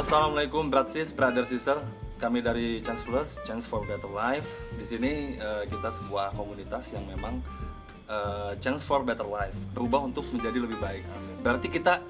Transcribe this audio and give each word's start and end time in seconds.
Assalamualaikum 0.00 0.72
Bratsis, 0.72 1.12
Brother 1.12 1.44
Sister. 1.44 1.76
Kami 2.16 2.40
dari 2.40 2.80
Chance 2.80 3.04
Plus, 3.04 3.36
Chance 3.44 3.68
for 3.68 3.84
Better 3.84 4.08
Life. 4.08 4.48
Di 4.80 4.88
sini 4.88 5.36
eh, 5.36 5.68
kita 5.68 5.92
sebuah 5.92 6.32
komunitas 6.32 6.96
yang 6.96 7.04
memang 7.04 7.44
eh, 8.08 8.56
Chance 8.64 8.80
for 8.80 9.04
Better 9.04 9.28
Life, 9.28 9.52
berubah 9.76 10.08
untuk 10.08 10.24
menjadi 10.32 10.56
lebih 10.56 10.80
baik. 10.80 11.04
Berarti 11.44 11.68
kita 11.68 12.00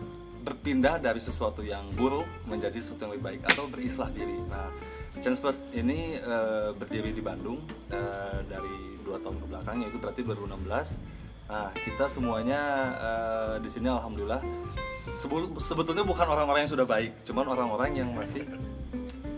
berpindah 0.46 1.02
dari 1.02 1.18
sesuatu 1.18 1.66
yang 1.66 1.82
buruk 1.98 2.30
menjadi 2.46 2.78
sesuatu 2.78 3.10
yang 3.10 3.12
lebih 3.18 3.26
baik 3.26 3.40
atau 3.50 3.66
berislah 3.66 4.06
diri. 4.14 4.38
Nah, 4.46 4.70
Chance 5.18 5.42
Plus 5.42 5.58
ini 5.74 6.14
eh, 6.14 6.70
berdiri 6.70 7.10
di 7.10 7.22
Bandung 7.26 7.58
eh, 7.90 8.38
dari 8.46 9.02
dua 9.02 9.18
tahun 9.18 9.34
ke 9.42 9.46
belakang, 9.50 9.82
yaitu 9.82 9.98
berarti 9.98 10.22
2016. 10.22 11.19
Nah, 11.50 11.74
kita 11.74 12.06
semuanya 12.06 12.60
eh, 12.94 13.54
di 13.58 13.66
sini 13.66 13.90
alhamdulillah 13.90 14.38
sebetulnya 15.58 16.06
bukan 16.06 16.22
orang-orang 16.22 16.64
yang 16.64 16.72
sudah 16.72 16.86
baik, 16.86 17.26
cuman 17.26 17.44
orang-orang 17.50 17.90
yang 17.98 18.08
masih 18.14 18.46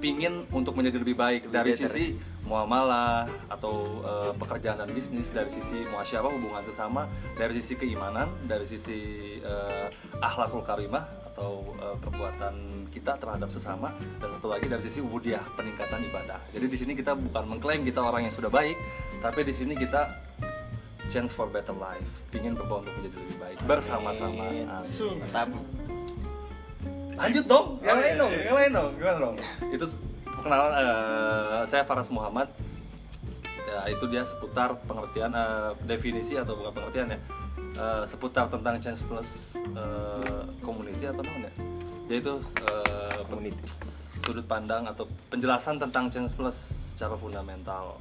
pingin 0.03 0.45
untuk 0.51 0.75
menjadi 0.75 0.99
lebih 0.99 1.15
baik 1.15 1.49
dari 1.49 1.73
better. 1.73 1.89
sisi 1.89 2.19
muamalah 2.45 3.31
atau 3.49 4.03
eh, 4.05 4.33
pekerjaan 4.37 4.77
dan 4.83 4.91
bisnis, 4.93 5.33
dari 5.33 5.49
sisi 5.49 5.89
muasyarah 5.89 6.29
hubungan 6.29 6.61
sesama, 6.67 7.09
dari 7.39 7.57
sisi 7.57 7.79
keimanan, 7.79 8.29
dari 8.45 8.67
sisi 8.69 8.99
eh, 9.41 9.87
akhlakul 10.21 10.61
karimah 10.67 11.07
atau 11.33 11.65
eh, 11.81 11.97
perbuatan 11.97 12.85
kita 12.93 13.17
terhadap 13.17 13.49
sesama 13.49 13.95
dan 14.21 14.29
satu 14.37 14.53
lagi 14.53 14.69
dari 14.69 14.83
sisi 14.85 15.01
ubudiah 15.01 15.41
peningkatan 15.57 16.05
ibadah. 16.05 16.37
Jadi 16.53 16.67
di 16.69 16.77
sini 16.77 16.93
kita 16.93 17.17
bukan 17.17 17.49
mengklaim 17.49 17.87
kita 17.87 18.05
orang 18.05 18.29
yang 18.29 18.35
sudah 18.35 18.53
baik, 18.53 18.77
tapi 19.25 19.41
di 19.47 19.55
sini 19.55 19.79
kita 19.79 20.32
chance 21.13 21.29
for 21.29 21.45
better 21.45 21.77
life, 21.77 22.09
pingin 22.33 22.57
berubah 22.57 22.81
untuk 22.81 22.97
menjadi 22.97 23.17
lebih 23.21 23.37
baik 23.37 23.59
bersama-sama. 23.69 24.49
Mantap. 24.49 25.53
Lanjut 27.13 27.45
dong, 27.45 27.67
yang 27.85 28.01
lain 28.01 28.15
dong, 28.17 28.33
yang 28.33 28.57
lain 28.57 28.71
dong, 28.73 28.89
gimana 28.97 29.19
dong? 29.21 29.37
Itu 29.69 29.85
perkenalan 30.25 30.73
eh, 30.73 31.63
saya 31.69 31.85
Faras 31.85 32.09
Muhammad. 32.09 32.49
Ya, 33.69 33.89
itu 33.89 34.05
dia 34.09 34.25
seputar 34.25 34.73
pengertian 34.89 35.31
eh, 35.31 35.71
definisi 35.85 36.41
atau 36.41 36.57
bukan 36.57 36.73
pengertian 36.73 37.13
ya. 37.13 37.21
eh, 37.77 38.03
seputar 38.09 38.49
tentang 38.49 38.81
Chance 38.81 39.05
Plus 39.05 39.29
community 40.65 41.05
apa 41.05 41.21
namanya? 41.21 41.53
Yaitu 42.09 42.41
eh, 42.65 43.21
Community. 43.29 43.61
sudut 44.23 44.47
pandang 44.47 44.87
atau 44.87 45.03
penjelasan 45.29 45.83
tentang 45.83 46.07
Chance 46.09 46.33
Plus 46.35 46.57
secara 46.97 47.15
fundamental. 47.17 48.01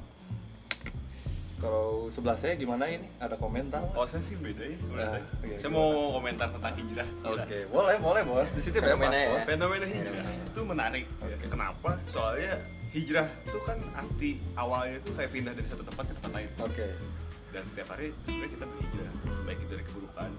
Kalau 1.62 2.10
sebelah 2.10 2.34
saya 2.34 2.58
gimana 2.58 2.90
ini? 2.90 3.06
Ada 3.16 3.38
komentar? 3.38 3.86
Oh 3.94 4.02
saya 4.02 4.18
sih 4.26 4.34
beda 4.34 4.66
ya 4.66 4.74
Nah, 4.90 5.06
saya. 5.08 5.22
oke, 5.22 5.54
saya 5.56 5.70
mau 5.70 5.88
komentar 6.12 6.50
tentang 6.50 6.74
hijrah. 6.74 7.08
Oke, 7.22 7.58
boleh, 7.70 7.96
boleh 7.96 8.22
bos. 8.26 8.48
Di 8.50 8.60
situ 8.60 8.74
bebas 8.74 8.98
Fenomena 8.98 9.14
ya. 9.14 9.28
bos. 9.30 9.42
Fenomena 9.46 9.86
hijrah 9.86 10.12
itu 10.42 10.60
menarik. 10.66 11.04
ya. 11.22 11.36
Kenapa? 11.46 11.90
Soalnya 12.10 12.52
hijrah 12.90 13.26
itu 13.46 13.58
kan 13.62 13.78
arti 13.94 14.30
awalnya 14.52 14.98
itu 14.98 15.10
kayak 15.14 15.30
pindah 15.30 15.52
dari 15.54 15.66
satu 15.70 15.82
tempat 15.82 16.04
ke 16.04 16.14
tempat 16.18 16.32
lain. 16.34 16.48
Oke. 16.58 16.86
Dan 17.52 17.62
setiap 17.68 17.88
hari 17.94 18.10
sebenarnya 18.24 18.50
kita 18.50 18.64
berhijrah, 18.66 19.12
baik 19.44 19.58
itu 19.60 19.70
dari 19.70 19.84
keburukan 19.86 20.30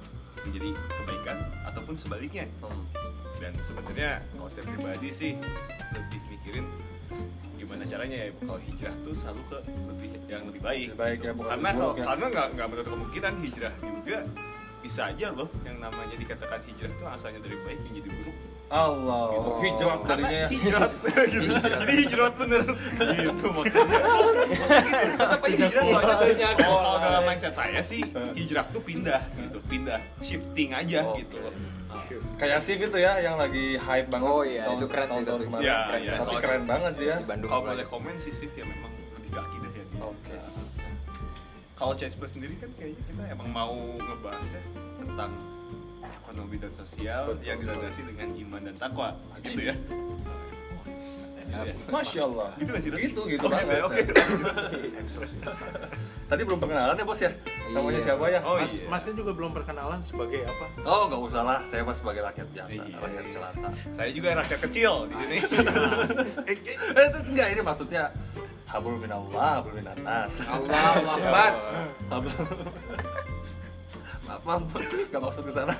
menjadi 0.44 0.70
kebaikan 0.76 1.38
ataupun 1.64 1.96
sebaliknya. 1.96 2.46
Hmm. 2.60 2.84
Dan 3.40 3.54
sebenarnya 3.64 4.12
kalau 4.30 4.50
saya 4.52 4.64
pribadi 4.66 5.10
sih 5.10 5.32
lebih 5.94 6.20
mikirin 6.28 6.66
gimana 7.64 7.84
caranya 7.86 8.18
ya 8.20 8.28
kalau 8.38 8.60
hijrah 8.60 8.94
tuh 9.02 9.14
selalu 9.16 9.42
ke 9.48 9.58
lebih 9.88 10.10
yang 10.28 10.44
lebih 10.44 10.62
baik. 10.62 10.88
Lebih 10.92 11.00
baik 11.00 11.18
gitu. 11.18 11.26
ya, 11.26 11.34
bukan 11.34 11.50
karena 11.50 11.70
kalau 11.72 11.94
ya. 11.94 12.04
karena 12.04 12.26
nggak 12.28 12.48
nggak 12.54 12.68
menutup 12.68 12.92
kemungkinan 12.92 13.34
hijrah 13.40 13.74
juga 13.80 14.18
bisa 14.84 15.02
aja 15.08 15.28
loh 15.32 15.48
yang 15.64 15.78
namanya 15.80 16.16
dikatakan 16.20 16.60
hijrah 16.68 16.92
itu 16.92 17.04
asalnya 17.08 17.40
dari 17.40 17.56
baik 17.64 17.80
menjadi 17.82 18.10
buruk. 18.12 18.38
Allah, 18.74 19.30
Gitu. 19.30 19.50
hijrah 19.62 19.98
tadinya 20.02 20.38
ya. 20.44 20.48
hijrah 20.50 20.90
gitu. 21.30 21.54
Jadi 21.78 21.94
hijrah 22.04 22.30
bener 22.34 22.62
gitu 22.98 23.46
maksudnya. 23.54 24.00
Maksudnya 24.50 24.92
gitu. 24.98 25.62
Hijrah 25.62 25.84
soalnya 25.86 26.34
Iya. 26.34 26.50
kalau 26.58 26.96
dalam 26.98 27.24
mindset 27.24 27.54
saya 27.54 27.80
sih 27.80 28.02
hijrah 28.34 28.66
tuh 28.74 28.82
pindah 28.82 29.22
gitu, 29.38 29.58
pindah 29.70 30.00
shifting 30.20 30.74
aja 30.74 31.06
Oke. 31.06 31.22
gitu 31.22 31.38
loh. 31.40 31.54
Kayak 32.34 32.60
Sif 32.60 32.76
itu 32.78 32.98
ya 32.98 33.20
yang 33.20 33.38
lagi 33.38 33.78
hype 33.78 34.10
banget. 34.10 34.28
Oh 34.28 34.44
iya, 34.44 34.64
itu 34.68 34.86
keren 34.86 35.06
sih 35.06 35.12
tahun-tahun 35.16 35.38
tapi. 35.38 35.48
kemarin. 35.48 35.64
Iya, 35.64 35.78
Keren, 35.80 36.02
iya. 36.02 36.12
Tapi 36.12 36.26
Kalau- 36.26 36.42
keren 36.42 36.64
banget 36.66 36.92
sih 36.94 37.06
ya. 37.06 37.16
Di 37.16 37.26
Bandung. 37.26 37.50
Kalau 37.50 37.64
boleh 37.64 37.86
komen 37.88 38.16
sih 38.20 38.34
Sif 38.34 38.52
ya 38.54 38.66
memang 38.66 38.92
lebih 39.16 39.30
ke 39.30 39.40
akidah 39.40 39.72
ya. 39.72 39.86
Oke. 40.02 40.36
Kalau 41.74 41.94
Change 41.94 42.16
Plus 42.16 42.32
sendiri 42.32 42.54
kan 42.58 42.70
kayaknya 42.74 43.00
kita 43.04 43.24
emang 43.30 43.50
mau 43.50 43.76
ngebahasnya 43.96 44.62
tentang 44.98 45.32
ekonomi 46.04 46.56
dan 46.58 46.72
sosial 46.74 47.22
Betul 47.30 47.44
yang 47.44 47.58
dilandasi 47.60 48.02
dengan 48.04 48.28
iman 48.34 48.62
dan 48.64 48.76
takwa 48.78 49.08
gitu 49.42 49.62
ya. 49.64 49.76
Masya 51.88 52.22
Allah. 52.24 52.50
Gitu? 52.58 52.72
Gitu, 52.92 53.22
gitu 53.30 53.46
Oh, 53.46 53.50
banget. 53.50 53.78
ya? 53.78 53.84
Oke. 53.86 54.02
Tadi 56.24 56.42
belum 56.42 56.58
perkenalan 56.58 56.96
ya 56.96 57.06
bos 57.06 57.20
ya? 57.20 57.32
Namanya 57.70 57.94
Iya. 57.94 58.06
siapa 58.06 58.26
ya? 58.28 58.40
Oh 58.42 58.56
Mas, 58.58 58.74
iya. 58.74 58.88
Masnya 58.90 59.14
juga 59.14 59.32
belum 59.32 59.52
perkenalan 59.54 60.00
sebagai 60.02 60.40
apa? 60.44 60.66
Oh 60.82 61.02
nggak 61.06 61.22
usah 61.24 61.42
lah, 61.42 61.60
saya 61.66 61.82
mas 61.82 61.98
sebagai 61.98 62.22
rakyat 62.24 62.48
biasa, 62.50 62.82
Iya. 62.82 62.98
rakyat 62.98 63.26
jelata. 63.30 63.70
Saya 63.94 64.10
juga 64.10 64.28
rakyat 64.36 64.60
kecil 64.62 64.94
di 65.06 65.16
sini. 65.16 65.38
eh, 66.50 66.56
eh, 66.58 67.06
itu 67.06 67.20
enggak 67.28 67.48
ini 67.52 67.62
maksudnya 67.62 68.04
hablum 68.66 68.98
minallah, 68.98 69.62
hablum 69.62 69.76
minannas. 69.76 70.34
Allahu 70.42 71.02
Akbar. 71.06 71.52
Hablum. 72.10 72.46
Maaf, 74.24 74.42
maaf, 74.48 74.64
nggak 74.82 75.22
maksud 75.22 75.44
ke 75.46 75.52
sana. 75.54 75.74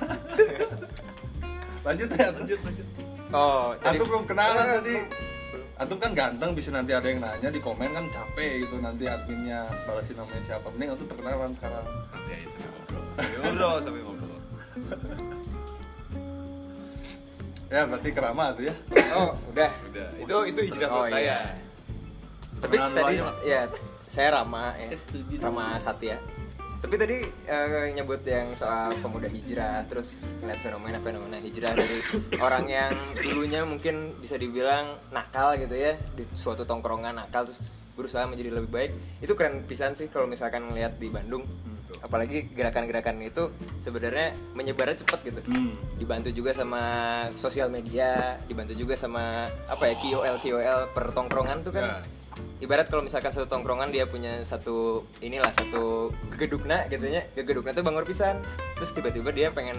lanjut 1.86 2.08
ya, 2.12 2.26
lanjut, 2.30 2.58
lanjut. 2.62 2.86
Oh, 3.34 3.74
jadi 3.82 3.98
Antum 3.98 4.06
belum 4.06 4.24
kenalan 4.24 4.62
Eh, 4.62 4.72
tadi. 4.78 4.96
Antum 5.74 5.98
kan 5.98 6.14
ganteng, 6.14 6.54
bisa 6.54 6.70
nanti 6.70 6.94
ada 6.94 7.02
yang 7.02 7.18
nanya 7.18 7.50
di 7.50 7.58
komen 7.58 7.90
kan 7.90 8.06
capek 8.06 8.62
gitu 8.62 8.78
nanti 8.78 9.10
adminnya 9.10 9.66
balasin 9.82 10.14
namanya 10.14 10.38
siapa. 10.40 10.70
Mending 10.70 10.94
antum 10.94 11.06
perkenalan 11.10 11.50
sekarang. 11.50 11.82
Nanti 12.14 12.30
aja 12.30 12.46
sambil 12.46 12.70
ngobrol. 12.70 13.02
Sambil 13.18 13.38
ngobrol, 13.42 13.76
sambil 13.82 14.02
ngobrol. 14.06 14.40
Ya 17.74 17.80
berarti 17.90 18.08
kerama 18.14 18.44
tuh 18.54 18.64
ya. 18.70 18.74
Oh, 19.18 19.34
udah. 19.50 19.70
Udah, 19.90 20.08
itu 20.14 20.36
itu 20.54 20.60
hijrah 20.70 20.88
Oh, 20.94 21.04
saya. 21.10 21.18
iya. 21.18 21.38
Tapi 22.62 22.74
tadi 22.78 23.14
ya 23.42 23.60
saya 24.06 24.28
Rama 24.30 24.78
ya. 24.78 24.88
Setuju. 24.94 25.34
Rama 25.42 25.74
Satya. 25.82 26.16
Tapi 26.84 27.00
tadi 27.00 27.16
eh, 27.48 27.96
nyebut 27.96 28.20
yang 28.28 28.52
soal 28.52 28.92
pemuda 29.00 29.24
hijrah, 29.24 29.88
terus 29.88 30.20
ngeliat 30.44 30.60
fenomena-fenomena 30.60 31.40
hijrah 31.40 31.72
dari 31.72 32.04
orang 32.36 32.68
yang 32.68 32.92
dulunya 33.16 33.64
mungkin 33.64 34.12
bisa 34.20 34.36
dibilang 34.36 35.00
nakal 35.08 35.56
gitu 35.56 35.72
ya 35.72 35.96
di 36.12 36.28
suatu 36.36 36.68
tongkrongan 36.68 37.24
nakal 37.24 37.48
terus 37.48 37.72
berusaha 37.96 38.28
menjadi 38.28 38.60
lebih 38.60 38.68
baik. 38.68 38.92
Itu 39.24 39.32
keren 39.32 39.64
pisan 39.64 39.96
sih 39.96 40.12
kalau 40.12 40.28
misalkan 40.28 40.68
ngeliat 40.68 41.00
di 41.00 41.08
Bandung. 41.08 41.48
Apalagi 42.04 42.52
gerakan-gerakan 42.52 43.16
itu 43.24 43.48
sebenarnya 43.80 44.36
menyebarnya 44.52 45.08
cepat 45.08 45.24
gitu. 45.24 45.40
Hmm. 45.48 45.72
Dibantu 45.96 46.36
juga 46.36 46.52
sama 46.52 46.82
sosial 47.32 47.72
media, 47.72 48.36
dibantu 48.44 48.76
juga 48.76 48.92
sama 48.92 49.48
apa 49.72 49.88
ya 49.88 49.94
KOL 49.96 50.36
KOL 50.36 50.80
per 50.92 51.16
tongkrongan 51.16 51.64
tuh 51.64 51.72
kan 51.72 51.84
Ya. 51.88 51.96
Ibarat 52.58 52.86
kalau 52.86 53.00
misalkan 53.00 53.28
satu 53.28 53.44
tongkrongan 53.44 53.88
dia 53.88 54.04
punya 54.04 54.40
satu 54.40 55.02
inilah 55.18 55.50
satu 55.50 56.08
gegedukna 56.30 56.86
gitu 56.86 57.06
nya 57.06 57.22
gegedukna 57.32 57.70
tuh 57.70 57.82
bangor 57.82 58.02
pisan 58.02 58.40
terus 58.74 58.90
tiba-tiba 58.90 59.30
dia 59.30 59.48
pengen 59.48 59.76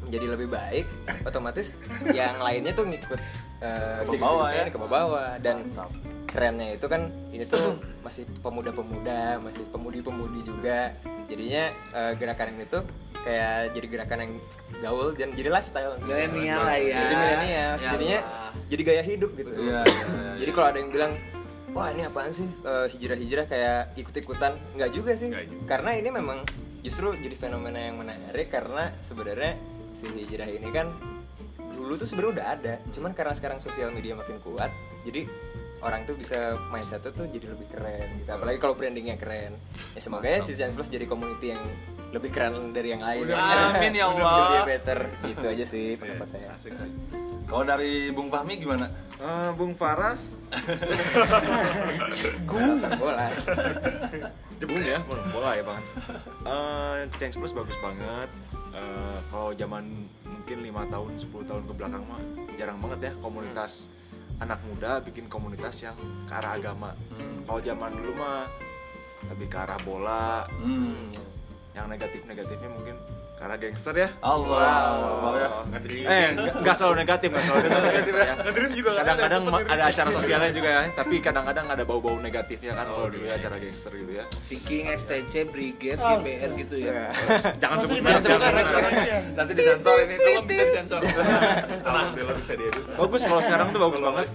menjadi 0.00 0.26
lebih 0.34 0.48
baik 0.48 0.86
otomatis 1.22 1.76
yang 2.08 2.38
lainnya 2.38 2.72
tuh 2.72 2.84
ngikut 2.84 3.20
eh, 3.60 4.00
Ke 4.02 4.16
bawah 4.16 4.48
ya. 4.48 4.66
ke 4.66 4.78
bawah 4.78 5.30
dan 5.38 5.68
kerennya 6.28 6.76
itu 6.76 6.84
kan 6.84 7.08
ini 7.30 7.44
tuh 7.44 7.76
masih 8.00 8.28
pemuda-pemuda 8.40 9.40
masih 9.40 9.64
pemudi-pemudi 9.68 10.44
juga 10.44 10.92
jadinya 11.26 11.64
eh, 11.92 12.12
gerakan 12.16 12.52
ini 12.52 12.64
tuh 12.66 12.82
kayak 13.18 13.72
jadi 13.72 13.86
gerakan 13.88 14.18
yang 14.24 14.32
gaul 14.78 15.10
dan 15.12 15.32
jadi 15.34 15.48
lifestyle 15.50 15.96
Milenial 16.00 16.62
lah 16.62 16.78
ya. 16.78 16.96
jadi 16.98 17.14
milenial 17.14 17.72
Ya 17.74 17.88
jadinya 17.92 18.18
Allah. 18.20 18.50
jadi 18.68 18.82
gaya 18.84 19.02
hidup 19.02 19.30
gitu 19.34 19.50
Iya, 19.50 19.80
iya, 19.82 20.04
iya. 20.06 20.32
jadi 20.38 20.50
kalau 20.52 20.66
ada 20.68 20.78
yang 20.78 20.90
bilang 20.90 21.12
wah 21.74 21.88
ini 21.92 22.02
apaan 22.04 22.32
sih? 22.32 22.48
Eh, 22.48 22.86
hijrah-hijrah 22.96 23.46
kayak 23.48 23.80
ikut-ikutan? 23.98 24.52
Nggak 24.76 24.90
juga 24.92 25.12
sih. 25.16 25.30
Nggak 25.32 25.46
juga. 25.48 25.62
karena 25.68 25.90
ini 25.96 26.08
memang 26.12 26.38
justru 26.80 27.12
jadi 27.18 27.36
fenomena 27.36 27.80
yang 27.80 27.98
menarik 27.98 28.48
karena 28.48 28.94
sebenarnya 29.04 29.58
si 29.92 30.06
hijrah 30.06 30.48
ini 30.48 30.68
kan 30.70 30.94
dulu 31.74 31.98
tuh 31.98 32.06
sebenarnya 32.06 32.32
udah 32.40 32.46
ada. 32.58 32.74
Cuman 32.94 33.12
karena 33.12 33.34
sekarang 33.34 33.58
sosial 33.58 33.90
media 33.92 34.14
makin 34.14 34.38
kuat 34.40 34.70
jadi 35.06 35.26
orang 35.78 36.02
tuh 36.10 36.18
bisa 36.18 36.58
mindsetnya 36.74 37.14
tuh 37.14 37.26
jadi 37.30 37.54
lebih 37.54 37.66
keren 37.70 38.08
gitu. 38.18 38.30
Apalagi 38.34 38.58
kalau 38.58 38.74
brandingnya 38.74 39.14
keren. 39.14 39.54
Ya 39.94 40.00
semoga 40.02 40.26
ya 40.26 40.42
si 40.42 40.58
Chance 40.58 40.74
Plus 40.74 40.90
jadi 40.90 41.06
community 41.06 41.54
yang 41.54 41.62
lebih 42.10 42.30
keren 42.32 42.72
dari 42.72 42.96
yang 42.96 43.04
lain. 43.04 43.28
Udah, 43.28 43.76
amin 43.76 43.92
ya 43.94 44.08
Allah. 44.10 44.64
lebih 44.64 44.68
better 44.74 45.00
gitu 45.28 45.46
aja 45.46 45.64
sih 45.68 45.94
pendapat 45.94 46.28
saya. 46.32 46.48
Asik 46.56 46.72
sih. 46.74 47.17
Kalau 47.48 47.62
dari 47.64 48.10
Bung 48.10 48.28
Fahmi 48.28 48.54
gimana? 48.54 48.86
Eh, 49.18 49.50
Bung 49.52 49.74
Faras 49.74 50.38
Tentang 52.46 52.92
bola 52.96 53.26
Jebung 54.58 54.78
ya, 54.78 54.98
bola 55.02 55.50
ya 55.54 55.62
bang. 55.62 55.82
Eh, 56.44 56.96
Thanks 57.16 57.34
Plus 57.34 57.50
bagus 57.50 57.74
banget. 57.78 58.28
Eh, 58.70 59.16
kalau 59.28 59.50
zaman 59.52 59.84
mungkin 60.22 60.56
lima 60.62 60.82
tahun 60.86 61.16
10 61.16 61.44
tahun 61.44 61.62
ke 61.64 61.72
belakang 61.74 62.02
mah 62.04 62.20
jarang 62.54 62.78
banget 62.78 62.98
ya 63.02 63.12
komunitas 63.18 63.90
anak 64.38 64.58
muda 64.64 65.02
bikin 65.02 65.26
komunitas 65.26 65.82
yang 65.82 65.96
ke 66.24 66.32
arah 66.32 66.54
agama 66.54 66.94
kalau 67.42 67.58
zaman 67.58 67.90
dulu 67.90 68.12
mah 68.14 68.46
lebih 69.28 69.46
ke 69.46 69.56
arah 69.58 69.78
bola 69.82 70.46
Hmm. 70.56 71.10
yang 71.74 71.86
negatif-negatifnya 71.86 72.70
mungkin 72.70 72.96
ke 73.38 73.46
arah 73.46 73.54
gangster 73.54 73.94
ya? 73.94 74.08
Allah. 74.18 75.62
eh 75.86 76.26
nggak 76.34 76.74
selalu 76.74 76.94
negatif 76.98 77.28
nggak 77.30 77.44
selalu 77.46 77.60
negatif 77.62 78.12
ya? 78.12 78.34
ada, 78.34 78.98
kadang-kadang 78.98 79.42
ada 79.62 79.82
acara 79.86 80.10
sosialnya 80.10 80.50
juga 80.50 80.68
ya 80.68 80.80
tapi 80.90 81.14
kadang-kadang 81.22 81.66
ada 81.70 81.82
bau-bau 81.86 82.18
negatifnya 82.18 82.74
kan 82.74 82.90
kalau 82.90 83.06
dulu 83.06 83.22
ya 83.22 83.38
acara 83.38 83.56
gangster 83.56 83.94
gitu 83.94 84.12
ya. 84.12 84.24
Viking, 84.48 84.84
XTC, 84.90 85.32
Briges, 85.48 85.98
Oh, 85.98 86.18
GBR 86.18 86.50
gitu 86.58 86.76
ya. 86.76 87.14
jangan 87.62 87.76
sebut 87.78 87.98
merek 88.00 88.18
jangan 88.18 88.40
sebut 88.42 88.42
merek. 88.42 88.66
merek. 88.66 89.22
Nanti 89.38 89.52
disensor 89.54 89.96
ini, 90.02 90.14
tolong 90.18 90.46
bisa 90.46 90.62
disensor. 90.66 91.00
Alhamdulillah 91.86 92.36
bisa 92.36 92.52
diedit. 92.58 92.82
bagus 92.90 93.22
kalau 93.22 93.42
sekarang 93.44 93.66
tuh 93.70 93.80
bagus 93.80 94.00
banget. 94.02 94.26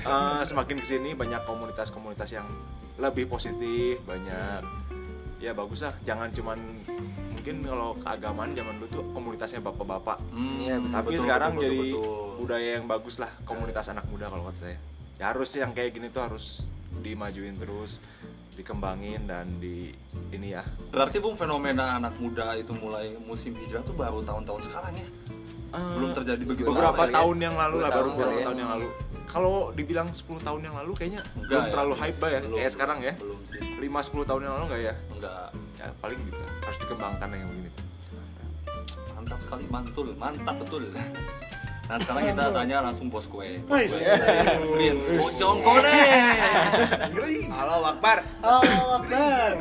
Eh, 0.00 0.40
semakin 0.42 0.76
ke 0.80 0.86
sini 0.88 1.10
banyak 1.12 1.44
komunitas-komunitas 1.44 2.28
yang 2.32 2.48
lebih 2.96 3.28
positif 3.28 4.00
banyak 4.04 4.64
ya 5.36 5.52
bagus 5.52 5.84
lah. 5.84 5.92
Jangan 6.00 6.28
cuman 6.30 6.58
mungkin 7.40 7.64
kalau 7.64 7.96
keagamaan 7.96 8.52
zaman 8.52 8.74
dulu 8.76 8.88
tuh 8.92 9.04
komunitasnya 9.16 9.64
bapak-bapak 9.64 10.20
Hmm, 10.28 10.60
Iya, 10.60 10.76
betul, 10.76 10.92
tapi 10.92 11.08
betul, 11.08 11.22
sekarang 11.24 11.52
betul, 11.56 11.64
jadi 11.64 11.80
betul, 11.80 12.04
betul. 12.04 12.36
budaya 12.36 12.68
yang 12.76 12.86
bagus 12.86 13.14
lah 13.16 13.30
komunitas 13.48 13.86
anak 13.88 14.04
muda 14.12 14.28
kalau 14.28 14.44
kata 14.44 14.58
saya 14.60 14.76
ya 15.16 15.24
harus 15.32 15.50
yang 15.56 15.72
kayak 15.72 15.90
gini 15.90 16.06
tuh 16.08 16.20
harus 16.20 16.68
dimajuin 17.00 17.56
terus 17.56 17.96
dikembangin 18.52 19.24
dan 19.24 19.48
di 19.56 19.88
ini 20.28 20.52
ya 20.52 20.60
Berarti 20.92 21.16
Bung 21.16 21.32
fenomena 21.32 21.96
anak 21.96 22.20
muda 22.20 22.52
itu 22.54 22.76
mulai 22.76 23.16
musim 23.18 23.56
hijrah 23.56 23.80
tuh 23.80 23.96
baru 23.96 24.20
tahun-tahun 24.20 24.68
sekarang 24.68 25.00
ya? 25.00 25.08
Belum 25.96 26.10
terjadi 26.12 26.42
begitu 26.44 26.66
beberapa 26.66 26.92
tahun 26.98 27.08
ya. 27.08 27.16
tahun 27.16 27.36
yang 27.40 27.54
lalu 27.56 27.76
lah 27.78 27.88
baru 27.88 27.96
tahun 28.02 28.10
beberapa 28.10 28.28
kali 28.28 28.36
ya. 28.36 28.44
tahun 28.44 28.58
yang 28.58 28.70
lalu 28.76 28.88
kalau 29.30 29.54
dibilang 29.70 30.10
10 30.10 30.26
tahun 30.40 30.60
yang 30.60 30.74
lalu 30.74 30.92
kayaknya 30.92 31.22
Enggak 31.32 31.46
belum 31.48 31.62
ya, 31.62 31.70
terlalu 31.70 31.92
belum 31.92 32.02
hype 32.02 32.18
bah 32.18 32.28
ya 32.28 32.40
belum. 32.40 32.56
kayak 32.58 32.72
sekarang 32.72 32.98
ya 33.00 33.12
Belum 33.14 33.38
sih. 33.44 33.60
5 33.62 33.78
10 34.10 34.28
tahun 34.28 34.40
yang 34.40 34.52
lalu 34.52 34.64
enggak 34.66 34.82
ya 34.82 34.94
Enggak. 35.08 35.46
ya 35.76 35.86
paling 35.96 36.18
gitu 36.24 36.40
harus 36.60 36.78
dikembangkan 36.78 37.28
yang 37.30 37.48
begini 37.48 37.70
Mantap 39.12 39.40
sekali, 39.40 39.64
mantul, 39.68 40.06
mantap 40.16 40.56
betul. 40.56 40.82
Nah 40.90 41.96
sekarang 41.96 42.22
kita 42.24 42.44
tanya 42.50 42.76
langsung 42.80 43.06
bos 43.06 43.26
gue. 43.26 43.60
Bos 43.62 43.92
Bojong 45.12 45.58
Koneng. 45.60 46.38
Halo 47.52 47.74
Akbar. 47.84 48.18
Oh, 48.40 48.62
Akbar. 48.96 49.52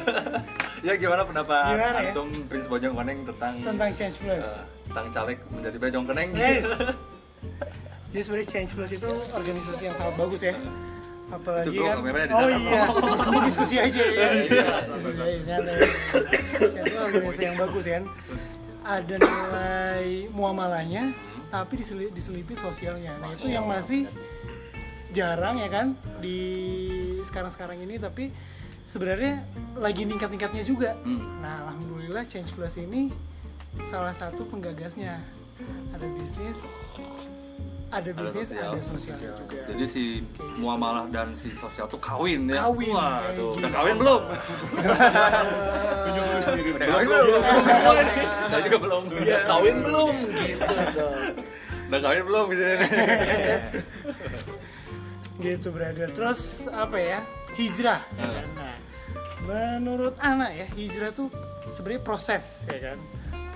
ya 0.80 0.94
gimana 0.96 1.22
pendapat 1.24 1.76
Gimana 1.76 2.00
ya? 2.00 2.10
antum 2.10 2.30
Prince 2.48 2.66
Bojong 2.66 2.94
Koneng 2.94 3.18
tentang 3.26 3.54
Tentang 3.60 3.90
Change 3.92 4.16
Plus. 4.18 4.42
eh, 4.42 4.64
tentang 4.88 5.08
caleg 5.12 5.38
menjadi 5.50 5.78
Bojong 5.78 6.06
Koneng? 6.06 6.30
Yes. 6.32 6.66
Jadi 8.10 8.22
sebenarnya 8.22 8.48
Change 8.50 8.72
Plus 8.74 8.92
itu 8.92 9.10
organisasi 9.32 9.82
yang 9.86 9.96
sangat 9.96 10.16
bagus 10.18 10.42
ya. 10.42 10.56
Apalagi 11.30 11.78
Itu, 11.78 11.86
kan. 11.86 11.98
Oh 12.34 12.50
iya. 12.50 12.82
Ini 13.22 13.38
diskusi 13.46 13.76
aja 13.78 14.02
ya. 14.02 14.28
Iya, 14.34 14.66
Diskusi 14.90 15.22
aja. 15.22 15.40
santai. 15.46 15.78
Change 16.58 16.90
Plus 16.90 17.04
organisasi 17.06 17.42
yang 17.44 17.58
bagus 17.58 17.86
kan. 17.86 18.04
Ada 18.82 19.16
nilai 19.22 20.06
muamalahnya, 20.34 21.14
tapi 21.48 21.78
diseli- 21.78 22.10
diselipi 22.10 22.58
sosialnya. 22.58 23.14
Nah 23.22 23.30
itu 23.32 23.46
yang 23.46 23.70
masih 23.70 24.10
jarang 25.10 25.58
ya 25.58 25.70
kan 25.70 25.94
di 26.18 26.38
sekarang-sekarang 27.26 27.82
ini 27.82 27.98
tapi 27.98 28.30
sebenarnya 28.82 29.46
lagi 29.78 30.10
ningkat-ningkatnya 30.10 30.66
juga. 30.66 30.98
Hmm. 31.06 31.38
Nah, 31.38 31.70
alhamdulillah 31.70 32.26
Change 32.26 32.58
Plus 32.58 32.74
ini 32.78 33.14
salah 33.86 34.18
satu 34.18 34.50
penggagasnya. 34.50 35.22
Ada 35.94 36.08
bisnis, 36.16 36.58
ada 37.90 38.10
bisnis, 38.14 38.54
sosial. 38.54 38.72
ada 38.78 38.82
sosial 38.86 39.18
juga. 39.18 39.66
Jadi 39.66 39.86
si 39.90 40.04
muamalah 40.62 41.10
dan 41.10 41.34
si 41.34 41.50
sosial 41.58 41.90
tuh 41.90 41.98
kawin 41.98 42.46
ya? 42.46 42.70
Kawin, 42.70 42.94
Waduh, 42.94 43.34
kayak 43.34 43.58
udah 43.58 43.72
kawin 43.74 43.96
belum? 43.98 44.22
Tunjuk 46.06 46.24
dulu 46.30 46.42
sendiri. 46.46 46.70
Belum, 46.78 47.02
belum. 47.10 47.42
Boleh 47.90 48.04
nih. 48.06 48.28
Saya 48.46 48.62
juga 48.70 48.78
belum. 48.78 49.04
Kawin 49.50 49.78
belum 49.82 50.14
gitu 50.38 50.74
dong. 50.94 51.18
Udah 51.90 52.00
kawin 52.06 52.24
belum 52.30 52.46
gitu. 52.54 52.64
gitu 55.50 55.68
brother. 55.74 56.10
Terus 56.14 56.70
apa 56.70 56.98
ya? 57.02 57.20
Hijrah. 57.58 58.06
ya 58.14 58.26
kan? 58.30 58.46
Nah, 58.54 58.78
menurut 59.50 60.14
anak 60.22 60.54
ya, 60.54 60.68
hijrah 60.78 61.10
tuh 61.10 61.34
sebenarnya 61.74 62.06
proses 62.06 62.70
ya 62.70 62.94
kan. 62.94 63.02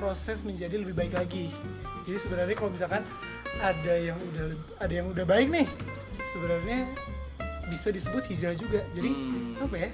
Proses 0.01 0.41
menjadi 0.41 0.81
lebih 0.81 0.97
baik 0.97 1.13
lagi. 1.13 1.53
Jadi 2.03 2.19
sebenarnya 2.19 2.55
kalau 2.57 2.71
misalkan 2.73 3.03
ada 3.59 3.93
yang 3.95 4.17
udah 4.23 4.45
ada 4.77 4.93
yang 4.93 5.07
udah 5.07 5.23
baik 5.23 5.47
nih, 5.49 5.67
sebenarnya 6.29 6.79
bisa 7.65 7.89
disebut 7.89 8.23
hijrah 8.25 8.53
juga. 8.53 8.81
Jadi 8.91 9.09
Hmm. 9.09 9.61
apa 9.61 9.75
ya? 9.77 9.89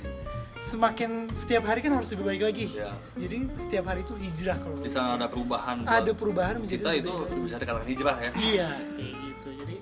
Semakin 0.60 1.12
setiap 1.32 1.64
hari 1.64 1.80
kan 1.80 1.94
harus 1.94 2.12
lebih 2.12 2.26
baik 2.28 2.42
lagi. 2.44 2.68
Ya. 2.74 2.92
Jadi 3.16 3.48
setiap 3.58 3.86
hari 3.86 4.04
itu 4.04 4.12
hijrah 4.14 4.58
kalau 4.58 4.76
Bisa 4.78 5.16
ada 5.16 5.26
perubahan. 5.26 5.78
ada 5.82 6.12
perubahan 6.12 6.60
menjadi 6.60 6.84
Kita 6.84 6.92
itu 6.94 7.12
baik 7.14 7.40
bisa 7.42 7.56
dikatakan 7.58 7.88
hijrah 7.88 8.18
ya. 8.20 8.32
Iya, 8.36 8.70
kayak 8.76 9.14
gitu. 9.24 9.50
Jadi 9.56 9.76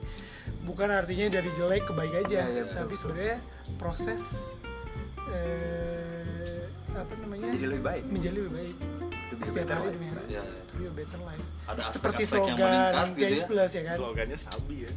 bukan 0.62 0.90
artinya 0.92 1.26
dari 1.32 1.50
jelek 1.50 1.82
ke 1.82 1.94
baik 1.94 2.14
aja, 2.20 2.40
iya, 2.46 2.62
betul. 2.62 2.76
tapi 2.78 2.94
sebenarnya 2.96 3.38
proses 3.76 4.24
eh, 5.28 6.62
apa 6.94 7.14
namanya 7.20 7.52
Jadi 7.52 7.66
lebih 7.68 7.84
baik. 7.84 8.04
menjadi 8.08 8.36
lebih 8.38 8.52
baik. 8.54 8.76
To 9.38 9.48
be 9.48 9.62
a 9.62 9.64
better 9.64 9.78
life. 9.78 9.94
hari. 9.94 10.26
Iya, 10.28 10.42
To 10.44 10.74
be 10.74 10.84
a 10.84 10.92
better 10.92 11.20
life. 11.22 11.44
Ada 11.68 11.82
Seperti 11.90 12.22
aspek-aspek 12.24 12.38
yang 12.40 12.58
slogan 12.58 12.72
meningkat 12.72 13.08
gitu 13.08 13.20
Change 13.20 13.38
ya. 13.38 13.46
Plus 13.46 13.70
ya 13.70 13.82
kan. 13.84 13.96
Slogannya 13.96 14.38
sabi 14.38 14.76
ya. 14.78 14.92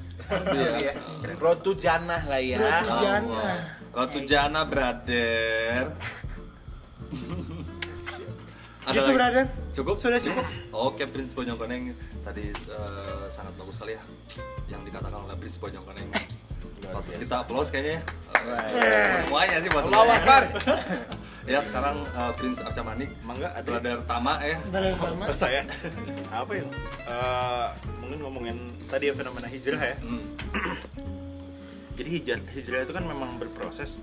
Iya. 0.78 0.92
Road 1.37 1.58
to 1.60 1.72
Jannah 1.75 2.22
lah 2.22 2.40
ya. 2.40 2.56
Road 2.56 2.72
to 2.72 2.87
Oh, 2.87 2.96
Jannah. 2.96 3.26
wow. 3.26 3.58
Road 3.92 4.08
to 4.08 4.20
Jannah, 4.25 4.64
brother. 4.64 5.75
Ada 8.81 8.96
Gitu 8.96 9.10
brother. 9.12 9.44
Cukup? 9.70 9.94
Sudah 9.96 10.19
cukup. 10.19 10.44
Oke, 10.72 11.04
Prince 11.04 11.31
Bojong 11.31 11.54
Koneng 11.54 11.92
tadi 12.20 12.48
eh, 12.48 13.25
sangat 13.28 13.52
bagus 13.54 13.76
sekali 13.76 13.92
ya 13.92 14.02
yang 14.69 14.81
dikatakan 14.82 15.20
oleh 15.20 15.37
Prince 15.37 15.58
Bojong 15.58 15.84
Koneng. 15.84 16.08
Patut 16.81 17.12
Kita 17.14 17.44
applause 17.44 17.69
kayaknya 17.69 18.00
ya. 18.00 18.02
Semuanya 19.20 19.56
sih 19.58 19.69
buat 19.69 19.84
semuanya. 19.84 20.16
Akbar. 20.16 20.42
Ya 21.48 21.58
sekarang 21.64 22.04
eh, 22.04 22.32
Prince 22.37 22.60
Arca 22.60 22.82
Manik, 22.84 23.10
Mangga 23.25 23.48
ada 23.56 23.64
brother 23.64 23.98
Tama 24.04 24.34
ya. 24.44 24.56
Brother 24.69 24.92
sama. 24.96 25.25
Terus 25.32 25.40
saya 25.44 25.62
apa 26.28 26.52
ya? 26.52 26.64
Eh, 27.09 27.68
mungkin 28.04 28.18
ngomongin 28.25 28.56
tadi 28.88 29.09
ya 29.09 29.14
fenomena 29.16 29.49
hijrah 29.49 29.80
ya. 29.80 29.97
Hmm. 30.04 30.25
Jadi 32.00 32.09
hijrah, 32.16 32.40
hijrah 32.52 32.80
itu 32.85 32.92
kan 32.92 33.04
memang 33.09 33.40
berproses. 33.40 33.97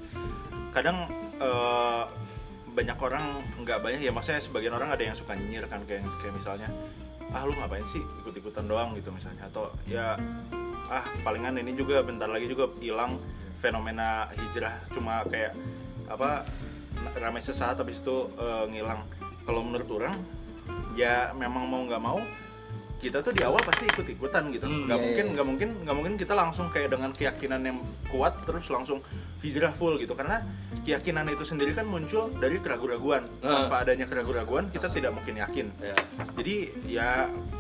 Kadang 0.74 1.06
eh, 1.38 2.04
banyak 2.78 2.98
orang 3.02 3.42
nggak 3.66 3.80
banyak 3.82 4.02
ya 4.06 4.14
maksudnya 4.14 4.38
sebagian 4.38 4.78
orang 4.78 4.94
ada 4.94 5.02
yang 5.02 5.18
suka 5.18 5.34
nyinyir 5.34 5.66
kan 5.66 5.82
kayak 5.90 6.06
kayak 6.22 6.34
misalnya 6.38 6.70
ah 7.34 7.42
lu 7.42 7.58
ngapain 7.58 7.82
sih 7.90 8.06
ikut-ikutan 8.22 8.70
doang 8.70 8.94
gitu 8.94 9.10
misalnya 9.10 9.50
atau 9.50 9.74
ya 9.90 10.14
ah 10.94 11.02
palingan 11.26 11.58
ini 11.58 11.74
juga 11.74 12.06
bentar 12.06 12.30
lagi 12.30 12.46
juga 12.46 12.70
hilang 12.78 13.18
fenomena 13.58 14.30
hijrah 14.30 14.78
cuma 14.94 15.26
kayak 15.26 15.58
apa 16.06 16.46
ramai 17.18 17.42
sesaat 17.42 17.78
habis 17.78 18.00
itu 18.00 18.18
eh, 18.36 18.66
ngilang. 18.70 19.02
Kalau 19.44 19.62
menurut 19.62 19.90
orang 19.94 20.16
ya 20.94 21.32
memang 21.34 21.64
mau 21.66 21.82
nggak 21.84 22.02
mau 22.02 22.20
kita 22.98 23.22
tuh 23.22 23.30
di 23.30 23.46
awal 23.46 23.62
pasti 23.62 23.86
ikut-ikutan 23.86 24.50
gitu. 24.50 24.66
Hmm, 24.66 24.90
nggak 24.90 24.98
iya, 24.98 25.06
mungkin 25.06 25.26
iya. 25.30 25.34
nggak 25.38 25.48
mungkin 25.48 25.70
nggak 25.86 25.96
mungkin 25.96 26.14
kita 26.18 26.34
langsung 26.34 26.68
kayak 26.74 26.90
dengan 26.90 27.14
keyakinan 27.14 27.62
yang 27.62 27.78
kuat 28.10 28.42
terus 28.42 28.66
langsung 28.74 29.06
hijrah 29.46 29.70
full 29.70 29.94
gitu. 29.96 30.18
Karena 30.18 30.42
keyakinan 30.82 31.30
itu 31.30 31.46
sendiri 31.46 31.78
kan 31.78 31.86
muncul 31.86 32.34
dari 32.34 32.58
keraguan-raguan 32.58 33.22
Ah. 33.46 33.70
tanpa 33.70 33.86
adanya 33.86 34.10
keraguan-raguan 34.10 34.74
kita 34.74 34.90
tidak 34.90 35.14
mungkin 35.14 35.38
yakin. 35.38 35.70
Ya. 35.78 35.94
jadi 36.34 36.56
ya 36.90 37.10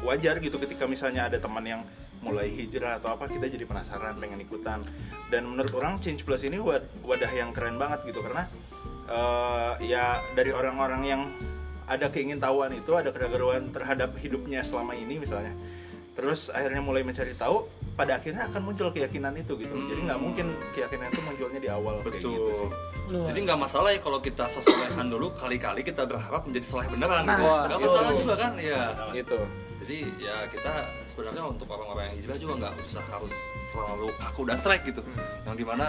wajar 0.02 0.42
gitu 0.42 0.58
ketika 0.58 0.90
misalnya 0.90 1.30
ada 1.30 1.38
teman 1.38 1.62
yang 1.62 1.82
mulai 2.18 2.50
hijrah 2.50 2.98
atau 2.98 3.14
apa 3.14 3.30
kita 3.30 3.46
jadi 3.46 3.62
penasaran 3.64 4.18
pengen 4.18 4.42
ikutan. 4.42 4.82
Dan 5.30 5.46
menurut 5.46 5.70
orang 5.78 6.02
Change 6.02 6.26
Plus 6.26 6.42
ini 6.42 6.58
wad- 6.58 6.90
wadah 7.06 7.30
yang 7.30 7.54
keren 7.54 7.78
banget 7.78 8.10
gitu. 8.10 8.26
Karena 8.26 8.50
eh, 9.08 9.72
ya 9.88 10.22
dari 10.36 10.52
orang-orang 10.54 11.02
yang 11.08 11.22
ada 11.88 12.12
keingintahuan 12.12 12.76
itu 12.76 12.92
ada 12.94 13.16
keraguan 13.16 13.72
terhadap 13.72 14.12
hidupnya 14.20 14.60
selama 14.62 14.92
ini 14.92 15.24
misalnya 15.24 15.56
terus 16.20 16.52
akhirnya 16.52 16.82
mulai 16.84 17.06
mencari 17.06 17.32
tahu 17.38 17.70
pada 17.94 18.18
akhirnya 18.18 18.50
akan 18.50 18.62
muncul 18.62 18.90
keyakinan 18.92 19.38
itu 19.38 19.54
gitu 19.58 19.74
jadi 19.88 20.02
nggak 20.12 20.20
mungkin 20.20 20.54
keyakinan 20.76 21.14
itu 21.14 21.22
munculnya 21.24 21.60
di 21.62 21.70
awal 21.70 22.02
kayak 22.04 22.20
gitu 22.20 22.30
Betul. 22.38 22.58
sih. 22.62 22.72
Luar. 23.08 23.32
Jadi 23.32 23.40
nggak 23.48 23.60
masalah 23.64 23.90
ya 23.96 24.00
kalau 24.04 24.20
kita 24.20 24.46
sesuaikan 24.52 25.08
dulu 25.08 25.32
kali-kali 25.40 25.80
kita 25.80 26.04
berharap 26.04 26.44
menjadi 26.44 26.66
soleh 26.68 26.88
beneran. 26.92 27.24
Nah, 27.24 27.40
gitu. 27.40 27.48
nggak 27.48 27.80
itu. 27.80 27.88
masalah 27.88 28.12
juga 28.20 28.36
kan? 28.36 28.52
Iya. 28.60 28.84
Gitu. 29.16 29.40
Jadi 29.80 30.00
ya 30.20 30.36
kita 30.52 30.74
sebenarnya 31.08 31.44
untuk 31.48 31.68
orang-orang 31.72 32.12
yang 32.12 32.16
hijrah 32.20 32.36
juga 32.36 32.54
nggak 32.60 32.74
usah 32.84 33.04
harus 33.08 33.36
terlalu 33.72 34.08
kaku 34.20 34.42
dan 34.44 34.58
strike 34.60 34.84
gitu. 34.92 35.02
Yang 35.48 35.56
di 35.56 35.66
mana 35.66 35.88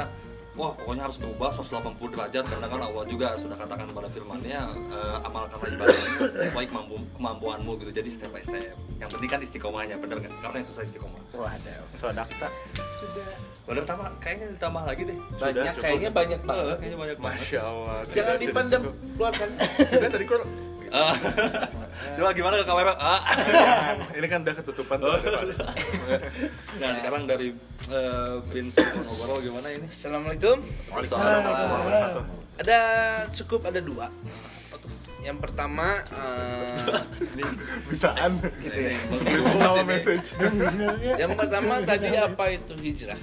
wah 0.58 0.74
pokoknya 0.74 1.02
harus 1.04 1.16
berubah 1.16 1.48
180 1.48 1.70
derajat 2.10 2.44
karena 2.44 2.66
kan 2.66 2.80
Allah 2.82 3.04
juga 3.06 3.28
sudah 3.32 3.54
katakan 3.54 3.86
pada 3.88 4.08
firman-Nya 4.08 4.60
eh, 4.90 5.16
amalkanlah 5.22 5.70
ibadahmu 5.70 6.06
sesuai 6.36 6.66
kemampu, 6.66 6.94
kemampuanmu 7.14 7.70
gitu 7.78 7.90
jadi 7.94 8.08
step 8.08 8.30
by 8.30 8.42
step 8.42 8.74
yang 8.98 9.06
penting 9.08 9.28
kan 9.28 9.40
istiqomahnya 9.40 9.94
bener 9.96 10.18
nggak 10.18 10.34
karena 10.36 10.56
yang 10.56 10.66
susah 10.66 10.82
istiqomah 10.82 11.22
Waduh. 11.30 11.78
Sodakta. 11.94 12.48
bener 13.64 13.84
tambah 13.84 14.08
kayaknya 14.18 14.46
ditambah 14.50 14.82
lagi 14.82 15.02
deh 15.04 15.16
Banyak, 15.38 15.64
cukup. 15.70 15.82
kayaknya 15.84 16.10
banyak 16.10 16.40
Eh, 16.40 16.48
banget. 16.48 16.76
kayaknya 16.76 16.98
banyak 16.98 17.16
banget 17.16 17.38
Masya 17.38 17.60
Allah. 17.62 17.96
Jangan 18.08 18.34
sudah 18.34 18.42
dipendam, 18.42 18.82
keluarkan. 19.14 19.48
Sudah 19.86 20.10
tadi 20.10 20.26
Ah. 20.92 21.14
coba 22.16 22.30
gimana 22.34 22.54
ke 22.60 22.66
kamera 22.66 22.92
ah. 22.96 23.20
ini 24.14 24.26
kan 24.26 24.40
udah 24.42 24.54
ketutupan 24.56 24.96
tuh 24.98 25.18
depannya. 25.20 25.56
nah 26.80 26.90
sekarang 26.98 27.22
dari 27.26 27.48
eh, 27.90 28.34
Prince 28.48 28.76
Monogoro 28.78 29.34
gimana 29.42 29.68
ini 29.74 29.86
Assalamualaikum. 29.90 30.56
Waalaikumsalam 30.92 31.40
warahmatullahi 31.42 31.80
wabarakatuh. 31.82 32.22
Ada 32.58 32.78
cukup 33.34 33.60
ada 33.68 33.80
dua. 33.82 34.06
Yang 35.18 35.38
pertama 35.42 35.86
eh, 36.14 37.02
bisaan 37.90 38.32
Ini, 38.62 38.94
subliminal 39.12 39.74
message 39.82 40.26
yang 41.18 41.34
pertama 41.34 41.82
tadi 41.82 42.14
apa 42.14 42.44
itu 42.54 42.74
hijrah? 42.78 43.18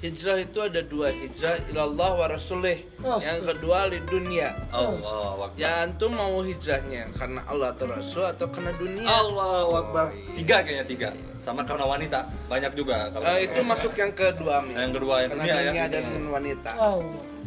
Hijrah 0.00 0.40
itu 0.40 0.58
ada 0.64 0.80
dua, 0.80 1.12
hijrah 1.12 1.60
ilallah 1.68 2.10
wa 2.16 2.24
rasulih. 2.24 2.88
Yang 3.20 3.52
kedua 3.52 3.84
di 3.92 4.00
dunia. 4.08 4.56
Allah 4.72 5.52
Ya 5.60 5.84
antum 5.84 6.16
mau 6.16 6.40
hijrahnya 6.40 7.12
karena 7.12 7.44
Allah 7.44 7.76
atau 7.76 7.84
Rasul 7.84 8.24
atau 8.24 8.48
karena 8.48 8.72
dunia? 8.80 9.04
Allah 9.04 9.68
Akbar 9.68 10.08
tiga 10.32 10.64
kayaknya 10.64 10.86
tiga 10.88 11.08
sama 11.36 11.68
karena 11.68 11.84
wanita 11.84 12.24
banyak 12.48 12.72
juga 12.72 13.12
kalau 13.12 13.28
Eh, 13.28 13.44
itu 13.44 13.60
masuk 13.60 13.92
yang 13.92 14.12
kedua 14.16 14.64
Min. 14.64 14.72
Yang 14.72 14.92
kedua, 15.04 15.14
yang 15.20 15.30
karena 15.36 15.44
dunia 15.44 15.52
ya. 15.52 15.64
dunia 15.68 15.84
dan 15.92 16.04
wanita. 16.32 16.70
Oh, 16.80 16.98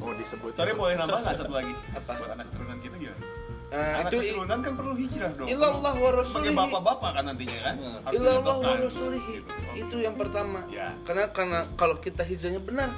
oh 0.06 0.12
disebut 0.14 0.52
Sorry 0.54 0.78
boleh 0.78 0.94
nambah 0.94 1.20
nggak 1.26 1.34
satu 1.34 1.54
lagi? 1.58 1.74
Apa? 1.98 2.12
Buat 2.22 2.32
anak 2.38 2.48
turunan 2.54 2.78
kita 2.86 2.96
gimana? 3.02 3.18
Eh, 3.74 3.82
anak 3.82 4.14
itu 4.14 4.18
keturunan 4.22 4.60
kan 4.62 4.74
perlu 4.78 4.94
hijrah 4.94 5.32
dong. 5.34 5.48
ilallah 5.50 5.94
wa 5.98 6.10
Sebagai 6.14 6.18
rasulih. 6.22 6.54
bapak-bapak 6.54 7.10
kan 7.10 7.24
nantinya 7.26 7.60
kan. 7.60 7.76
Harus 8.06 8.14
Ilallah 8.14 8.56
wa 8.56 8.74
rasulihi. 8.78 9.34
Gitu. 9.34 9.50
Oh. 9.50 9.74
Itu 9.74 9.96
yang 9.98 10.14
pertama. 10.14 10.60
Ya. 10.70 10.94
Karena 11.02 11.26
karena 11.34 11.60
kalau 11.74 11.98
kita 11.98 12.22
hijrahnya 12.22 12.62
benar, 12.62 12.94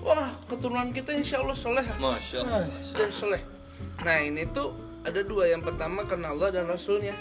wah 0.00 0.32
keturunan 0.48 0.88
kita 0.90 1.12
insya 1.12 1.44
Allah 1.44 1.52
soleh 1.52 1.84
Masya 2.00 2.38
Allah 2.40 2.64
dan 2.96 3.10
soleh. 3.12 3.42
Nah 4.00 4.16
ini 4.18 4.48
tuh 4.48 4.72
ada 5.04 5.20
dua. 5.20 5.44
Yang 5.44 5.68
pertama 5.68 6.08
karena 6.08 6.32
Allah 6.32 6.48
dan 6.50 6.64
Rasulnya. 6.64 7.12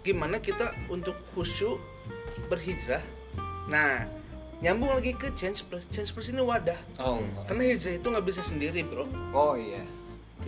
Gimana 0.00 0.40
kita 0.40 0.72
untuk 0.88 1.12
khusyuk 1.36 1.76
berhijrah? 2.48 3.04
Nah 3.68 4.08
nyambung 4.58 4.96
lagi 4.96 5.12
ke 5.12 5.28
change 5.36 5.68
plus. 5.68 5.84
Change 5.92 6.16
plus 6.16 6.32
ini 6.32 6.40
wadah. 6.40 6.78
Allah 6.96 7.20
Karena 7.44 7.68
hijrah 7.68 8.00
itu 8.00 8.06
nggak 8.08 8.24
bisa 8.24 8.40
sendiri 8.40 8.80
bro. 8.80 9.04
Oh 9.36 9.52
iya. 9.52 9.84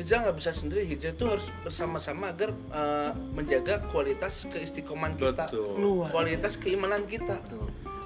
Hijrah 0.01 0.25
nggak 0.25 0.37
bisa 0.41 0.57
sendiri. 0.57 0.89
Hijrah 0.89 1.13
itu 1.13 1.25
harus 1.29 1.47
bersama-sama 1.61 2.33
agar 2.33 2.57
eh, 2.57 3.13
menjaga 3.37 3.85
kualitas 3.93 4.49
keistiqoman 4.49 5.21
kita. 5.21 5.45
betul. 5.45 6.09
Kualitas 6.09 6.57
keimanan 6.57 7.05
kita. 7.05 7.37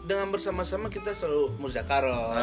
Dengan 0.02 0.34
bersama-sama 0.34 0.90
kita 0.90 1.14
selalu 1.14 1.54
muzakaro 1.62 2.34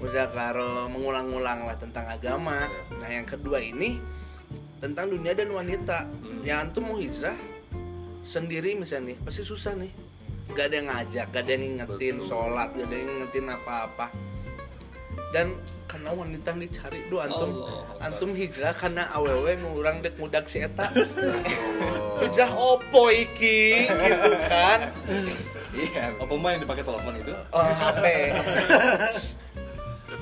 muzakaro 0.00 0.88
mengulang-ulang 0.88 1.68
lah 1.68 1.76
tentang 1.76 2.08
agama. 2.08 2.64
Nah 2.96 3.08
yang 3.12 3.28
kedua 3.28 3.60
ini 3.60 4.00
tentang 4.80 5.12
dunia 5.12 5.36
dan 5.36 5.52
wanita. 5.52 6.08
Yang 6.40 6.58
antum 6.64 6.88
mau 6.88 6.96
hijrah 6.96 7.36
sendiri 8.24 8.72
misalnya 8.72 9.12
nih 9.12 9.16
pasti 9.20 9.44
susah 9.44 9.76
nih. 9.76 9.92
Gak 10.56 10.72
ada 10.72 10.74
yang 10.80 10.88
ngajak 10.88 11.26
gak 11.34 11.42
ada 11.44 11.50
yang 11.52 11.62
ngingetin 11.74 12.16
sholat 12.22 12.70
gak 12.72 12.86
ada 12.86 12.94
yang 12.96 13.08
ngingetin 13.18 13.46
apa-apa 13.50 14.06
dan 15.30 15.54
karena 15.86 16.10
wanita 16.10 16.50
yang 16.50 16.60
dicari 16.66 16.98
do 17.06 17.22
antum 17.22 17.62
Allah. 17.62 18.10
antum 18.10 18.30
hijrah 18.34 18.74
karena 18.74 19.06
awewe 19.14 19.54
ngurang 19.56 20.02
dek 20.02 20.18
mudak 20.18 20.50
si 20.50 20.60
eta. 20.60 20.90
Hijrah 22.20 22.50
opo 22.52 23.06
iki? 23.08 23.86
Gitu 23.86 24.30
kan? 24.44 24.90
Iya. 25.76 26.16
apa 26.16 26.34
main 26.34 26.58
dipakai 26.58 26.82
telepon 26.82 27.14
itu? 27.16 27.32
Oh, 27.52 27.62
HP 27.62 28.04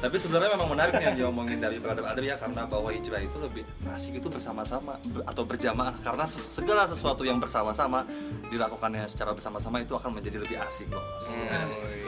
tapi 0.04 0.20
sebenarnya 0.20 0.52
memang 0.52 0.68
menarik 0.68 0.92
nih 1.00 1.06
yang 1.08 1.16
diomongin 1.16 1.64
dari 1.64 1.80
Brother 1.80 2.04
Adri 2.04 2.28
ya 2.28 2.36
karena 2.36 2.68
bahwa 2.68 2.92
hijrah 2.92 3.24
itu 3.24 3.40
lebih 3.40 3.64
asik 3.88 4.20
itu 4.20 4.28
bersama-sama 4.28 5.00
ber- 5.00 5.24
atau 5.24 5.48
berjamaah. 5.48 5.96
Karena 6.04 6.28
segala 6.28 6.84
sesuatu 6.84 7.24
yang 7.24 7.40
bersama-sama 7.40 8.04
dilakukannya 8.52 9.08
secara 9.08 9.32
bersama-sama 9.32 9.80
itu 9.80 9.96
akan 9.96 10.20
menjadi 10.20 10.44
lebih 10.44 10.60
asik 10.60 10.92
bos 10.92 11.32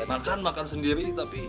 makan 0.05 0.45
makan 0.45 0.67
sendiri 0.69 1.09
tapi 1.17 1.49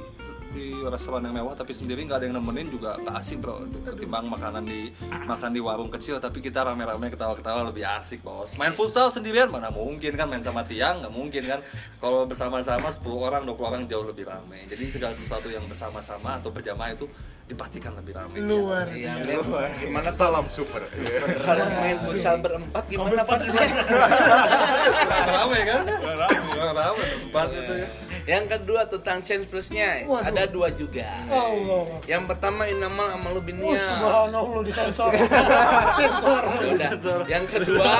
di 0.57 0.73
restoran 0.81 1.21
yang 1.21 1.37
mewah 1.37 1.53
tapi 1.53 1.69
sendiri 1.77 2.01
nggak 2.09 2.17
ada 2.17 2.25
yang 2.25 2.41
nemenin 2.41 2.73
juga 2.73 2.97
nggak 2.97 3.15
asik 3.21 3.37
bro. 3.37 3.61
Ketimbang 3.85 4.25
makanan 4.25 4.65
di 4.65 4.89
makan 5.29 5.53
di 5.53 5.61
warung 5.61 5.93
kecil 5.93 6.17
tapi 6.17 6.41
kita 6.41 6.65
rame-rame 6.65 7.13
ketawa-ketawa 7.13 7.69
lebih 7.69 7.85
asik 7.85 8.25
bos. 8.25 8.57
Main 8.57 8.73
futsal 8.73 9.13
sendirian 9.13 9.53
mana 9.53 9.69
mungkin 9.69 10.17
kan? 10.17 10.25
Main 10.25 10.41
sama 10.41 10.65
tiang 10.65 11.05
nggak 11.05 11.13
mungkin 11.13 11.43
kan? 11.45 11.59
Kalau 12.01 12.25
bersama-sama 12.25 12.89
10 12.89 13.05
orang 13.13 13.43
20 13.45 13.69
orang 13.69 13.83
jauh 13.85 14.05
lebih 14.05 14.25
ramai 14.25 14.65
jadi 14.65 14.83
segala 14.89 15.13
sesuatu 15.13 15.47
yang 15.51 15.63
bersama-sama 15.69 16.41
atau 16.41 16.49
berjamaah 16.49 16.97
itu 16.97 17.05
dipastikan 17.47 17.95
lebih 17.95 18.11
ramai. 18.11 18.43
Luar 18.43 18.83
Iya, 18.91 19.23
men. 19.23 19.39
gimana 19.79 20.11
salam 20.11 20.51
super. 20.51 20.83
Kalau 20.83 21.65
main 21.79 21.95
futsal 22.03 22.35
berempat 22.43 22.83
gimana 22.91 23.23
Pak? 23.23 23.39
kurang 23.47 25.27
ramai 25.31 25.61
kan? 25.63 25.83
Kurang 25.87 26.73
ramai. 26.75 27.07
Tempat 27.07 27.47
itu 27.55 27.73
ya. 27.79 27.87
Yang 28.27 28.45
kedua 28.51 28.81
tentang 28.91 29.23
change 29.23 29.47
plusnya 29.47 30.03
Waduh. 30.03 30.27
ada 30.27 30.43
dua 30.51 30.67
juga. 30.75 31.07
Allah. 31.31 31.87
Yang 32.03 32.23
pertama 32.35 32.67
inamal 32.67 33.15
amalu 33.15 33.39
oh, 33.39 33.43
binniyat 33.47 33.79
subhanallah 33.79 34.61
disensor. 34.67 35.11
Sensor 35.97 36.41
Ya 36.59 36.69
udah. 36.75 37.23
Yang 37.31 37.45
kedua, 37.55 37.87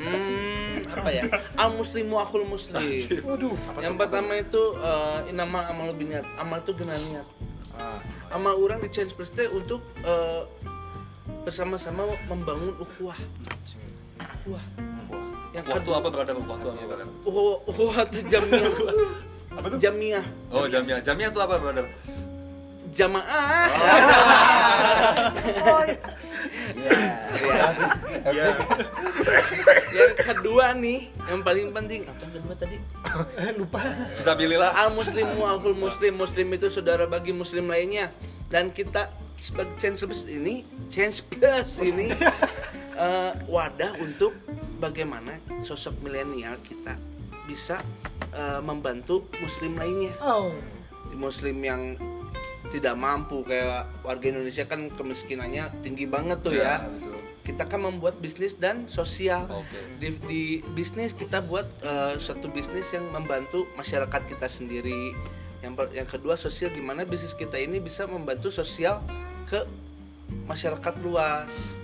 hmm, 0.00 0.96
apa 0.96 1.10
ya? 1.12 1.22
Al 1.60 1.70
muslimu 1.76 2.16
akul 2.16 2.48
muslim. 2.48 2.80
waduh. 3.28 3.52
Yang 3.76 3.94
pertama 4.00 4.32
itu 4.40 4.62
uh, 4.80 5.20
inamal 5.28 5.68
amal 5.68 5.92
biniat. 5.92 6.24
Amal 6.40 6.64
itu 6.64 6.72
guna 6.72 6.96
niat. 6.96 7.26
Amal 8.32 8.56
orang 8.56 8.80
di 8.80 8.88
change 8.88 9.12
plus 9.12 9.28
teh 9.32 9.48
untuk 9.52 9.84
eh, 10.04 10.42
bersama-sama 11.44 12.08
membangun 12.28 12.72
ukhuwah. 12.80 13.16
Ukhuwah. 14.18 14.64
Yang 15.52 15.68
waktu 15.68 15.90
apa 15.92 16.08
brother 16.08 16.36
waktu 16.40 16.68
apa 16.72 16.82
brother 16.88 17.06
ukhuwah 17.68 17.96
itu 18.08 18.18
jamiah. 18.28 18.72
Jamiah. 19.76 20.24
oh 20.48 20.64
jamnya 20.64 20.96
jamnya 21.04 21.28
itu 21.28 21.36
apa 21.36 21.60
brother 21.60 21.84
Jamaah. 22.92 23.68
Ya. 28.22 28.54
Yang 29.92 30.14
kedua 30.24 30.72
nih, 30.72 31.12
yang 31.28 31.44
paling 31.44 31.68
penting 31.68 32.08
apa 32.08 32.24
yang 32.24 32.32
kedua 32.40 32.54
tadi? 32.56 32.76
lupa. 33.60 33.78
Bisa 34.16 34.32
pilihlah 34.32 34.72
Al 34.72 34.88
muslimu 34.96 35.44
akul 35.44 35.76
muslim 35.76 36.16
Muslim 36.16 36.48
itu 36.56 36.72
saudara 36.72 37.04
bagi 37.04 37.36
muslim 37.36 37.68
lainnya. 37.68 38.08
Dan 38.48 38.72
kita 38.72 39.12
sebagai 39.36 39.76
change 39.76 40.04
plus 40.04 40.24
ini 40.28 40.64
Change 40.88 41.24
plus 41.28 41.80
ini 41.80 42.12
eh, 43.04 43.32
Wadah 43.48 43.96
untuk 44.00 44.32
bagaimana 44.80 45.36
sosok 45.60 46.00
milenial 46.04 46.56
kita 46.64 46.96
Bisa 47.44 47.80
eh, 48.32 48.60
membantu 48.64 49.28
muslim 49.44 49.76
lainnya. 49.76 50.16
Oh. 50.24 50.56
Muslim 51.12 51.60
yang 51.60 52.00
tidak 52.72 52.96
mampu 52.96 53.44
kayak 53.44 53.84
warga 54.00 54.32
Indonesia 54.32 54.64
kan 54.64 54.88
kemiskinannya 54.88 55.84
tinggi 55.84 56.08
banget 56.08 56.40
tuh 56.40 56.56
ya, 56.56 56.80
kita 57.42 57.66
kan 57.66 57.82
membuat 57.82 58.16
bisnis 58.16 58.54
dan 58.54 58.86
sosial 58.86 59.50
Oke. 59.50 59.78
di, 59.98 60.08
di 60.24 60.42
bisnis 60.72 61.10
kita 61.10 61.42
buat 61.42 61.66
eh, 61.82 62.14
suatu 62.16 62.46
bisnis 62.48 62.86
yang 62.90 63.10
membantu 63.10 63.66
masyarakat 63.74 64.22
kita 64.28 64.46
sendiri 64.46 65.10
yang 65.58 65.74
per- 65.74 65.90
yang 65.90 66.06
kedua 66.06 66.34
sosial 66.34 66.70
gimana 66.70 67.02
bisnis 67.02 67.34
kita 67.34 67.58
ini 67.58 67.78
bisa 67.78 68.06
membantu 68.06 68.50
sosial 68.50 69.02
ke 69.46 69.62
masyarakat 70.46 70.94
luas 71.02 71.76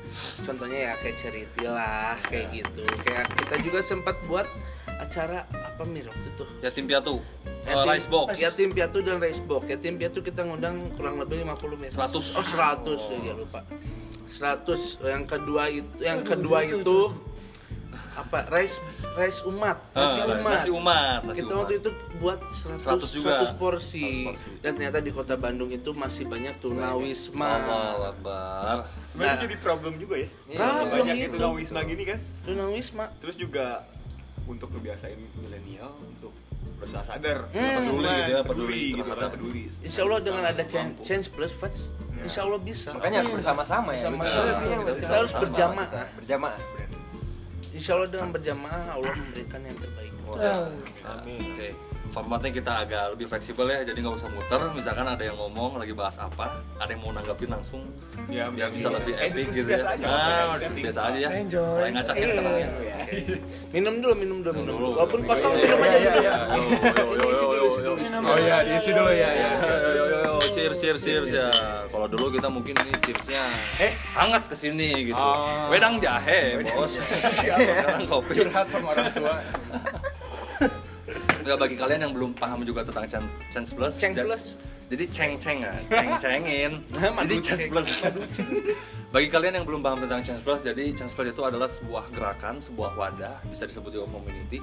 contohnya 0.42 0.90
ya 0.90 0.92
kayak 0.96 1.16
charity 1.16 1.62
lah 1.62 2.16
kayak 2.26 2.50
gitu 2.54 2.82
kayak 3.04 3.26
kita 3.36 3.54
juga 3.60 3.80
sempat 3.82 4.16
buat 4.24 4.46
acara 4.98 5.46
apa 5.46 5.86
mir 5.86 6.10
waktu 6.10 6.26
itu 6.26 6.44
yatim 6.58 6.86
piatu 6.86 7.22
Yatim- 7.68 7.84
uh, 7.84 7.86
rice 7.86 8.08
box 8.08 8.28
Yatim 8.34 8.68
piatu 8.72 8.98
dan 9.04 9.20
rice 9.20 9.42
box. 9.44 9.68
Yatim 9.68 10.00
piatu 10.00 10.24
kita 10.24 10.40
ngundang 10.40 10.88
kurang 10.96 11.20
lebih 11.20 11.44
50 11.44 11.76
menit. 11.76 11.92
100. 11.92 12.16
Oh, 12.32 12.40
100 12.40 12.96
ya 13.20 13.36
lupa. 13.36 13.60
100. 14.30 15.00
Yang 15.00 15.24
kedua 15.26 15.62
itu 15.66 15.92
yang 15.98 16.20
kedua 16.22 16.58
itu 16.62 16.98
apa? 18.14 18.42
Rice 18.48 18.82
rice 19.14 19.40
umat. 19.44 19.78
Nasi 19.92 20.18
Ah, 20.18 20.26
umat. 20.26 20.42
nasi 20.44 20.70
umat 20.70 21.20
nasi 21.22 21.38
kita 21.38 21.48
umat. 21.48 21.60
waktu 21.60 21.74
itu 21.76 21.90
buat 22.18 22.40
100, 22.44 22.82
100 22.82 23.10
juga. 23.12 23.30
100 23.38 23.52
porsi. 23.52 24.02
100 24.02 24.26
porsi. 24.26 24.50
Dan 24.58 24.70
ternyata 24.74 24.98
di 24.98 25.10
kota 25.10 25.34
Bandung 25.34 25.70
itu 25.70 25.90
masih 25.92 26.24
banyak 26.24 26.54
tunawisma. 26.58 27.46
Allahu 27.48 28.02
Akbar 28.08 28.76
Sebenarnya 29.08 29.34
Nah. 29.34 29.42
jadi 29.42 29.56
problem 29.58 29.92
juga 29.96 30.14
ya. 30.16 30.28
Problem 30.48 31.04
Banyak 31.04 31.16
itu. 31.16 31.26
itu 31.28 31.38
nawisma 31.40 31.80
gini 31.82 32.02
kan. 32.04 32.18
Tunawisma. 32.44 33.04
Terus 33.18 33.36
juga 33.36 33.66
untuk 34.44 34.68
kebiasaan 34.70 35.14
milenial 35.36 35.90
untuk 36.04 36.32
berusaha 36.74 37.02
sadar 37.04 37.50
Hmm. 37.50 37.82
Peduli 37.82 38.06
gitu 38.06 38.30
ya, 38.30 38.40
peduli 38.40 38.46
peduli 38.46 38.80
gitu 38.88 39.02
terhadap- 39.04 39.18
kan 39.18 39.30
peduli 39.34 39.62
Insya 39.82 40.00
Allah 40.00 40.20
dengan 40.20 40.44
ada 40.44 40.62
change, 40.64 40.92
change 41.02 41.26
plus 41.28 41.50
Fats, 42.18 42.26
Insya 42.26 42.40
Allah 42.42 42.60
bisa. 42.60 42.88
makanya 42.92 43.18
harus 43.20 43.32
bersama-sama 43.32 43.90
ya 43.90 44.10
Bersama-sama. 44.10 44.90
Kita 44.92 45.14
harus 45.14 45.32
berjamaah. 45.34 45.88
berjamaah 46.14 46.56
Insya 47.70 47.92
Allah 47.94 48.08
dengan 48.08 48.28
berjamaah 48.30 48.84
Allah 48.90 49.12
memberikan 49.14 49.60
yang 49.62 49.76
terbaik. 49.76 50.10
Eh, 50.28 50.60
Amin. 51.08 51.40
Oke, 51.48 51.68
formatnya 52.10 52.52
kita 52.52 52.72
agak 52.78 53.16
lebih 53.16 53.26
fleksibel 53.26 53.64
ya, 53.64 53.80
jadi 53.80 53.96
nggak 53.96 54.12
usah 54.14 54.28
muter. 54.28 54.60
Misalkan 54.70 55.08
ada 55.08 55.24
yang 55.24 55.32
ngomong 55.34 55.80
lagi 55.80 55.96
bahas 55.96 56.20
apa, 56.20 56.52
ada 56.76 56.90
yang 56.90 57.00
mau 57.00 57.16
nanggapin 57.16 57.48
langsung, 57.48 57.80
Ya, 58.28 58.44
biar 58.46 58.68
bisa 58.68 58.92
iya. 58.92 58.96
lebih 59.00 59.14
epic 59.16 59.32
diskusi 59.40 59.56
gitu 59.56 59.68
biasa 59.72 59.88
ya. 59.88 59.94
aja, 59.94 60.04
Ah, 60.04 60.52
diskusi 60.52 60.80
biasa 60.84 61.00
aja 61.00 61.16
ya. 61.16 61.30
Mulai 61.48 61.90
ngacaknya 61.90 62.20
Iya. 62.20 62.28
sekarang 62.28 62.56
ya. 62.60 62.68
Minum 63.72 63.94
dulu, 63.96 64.14
minum 64.18 64.38
dulu, 64.38 64.52
minum 64.54 64.74
dulu. 64.74 64.88
Walaupun 64.92 65.20
kosong 65.24 65.52
minum 65.54 65.78
iya, 65.78 65.88
aja. 65.88 65.96
iya, 65.96 66.34
minum. 66.44 66.68
iya. 66.68 66.92
Yo, 66.92 67.04
yo, 67.08 67.28
yo, 67.32 67.48
yo, 67.48 67.48
yo, 67.56 67.80
yo. 67.80 67.92
minum 67.96 68.20
Oh 68.22 68.36
iya, 68.36 68.56
diisi 68.60 68.90
dulu 68.92 69.12
ya, 69.14 69.30
ya. 69.32 69.48
Cheers, 70.58 70.78
cheers, 70.82 71.00
cheers 71.06 71.30
ya. 71.30 71.48
Kalau 71.86 72.10
dulu 72.10 72.34
kita 72.34 72.50
mungkin 72.50 72.74
ini 72.82 72.92
cheersnya 72.98 73.46
eh 73.78 73.94
hangat 74.10 74.50
ke 74.50 74.54
sini 74.58 75.14
gitu. 75.14 75.14
Oh. 75.14 75.70
Wedang 75.70 76.02
jahe, 76.02 76.58
bos. 76.66 76.98
Sekarang 77.38 78.02
kopi. 78.10 78.32
Curhat 78.42 78.66
sama 78.66 78.90
orang 78.90 79.06
tua. 79.14 79.34
Nggak 81.46 81.56
bagi 81.62 81.76
kalian 81.78 82.00
yang 82.10 82.12
belum 82.12 82.34
paham 82.34 82.66
juga 82.66 82.82
tentang 82.82 83.06
Chan- 83.06 83.32
Chance 83.54 83.70
Plus. 83.70 83.94
Ja- 84.02 84.26
Plus. 84.26 84.44
Jadi 84.88 85.04
ceng-ceng 85.12 85.58
ya, 85.62 85.74
ceng-cengin. 85.92 86.72
Jadi 87.22 87.36
Chance 87.38 87.60
ceng. 87.62 87.70
Plus. 87.70 87.88
bagi 89.14 89.28
kalian 89.30 89.62
yang 89.62 89.66
belum 89.68 89.80
paham 89.80 90.04
tentang 90.04 90.20
Chance 90.20 90.44
Plus, 90.44 90.60
jadi 90.68 90.92
Chance 90.92 91.16
Plus 91.16 91.32
itu 91.32 91.40
adalah 91.40 91.64
sebuah 91.64 92.12
gerakan, 92.12 92.60
sebuah 92.60 92.92
wadah, 92.92 93.40
bisa 93.48 93.64
disebut 93.64 93.88
juga 93.88 94.04
community 94.12 94.60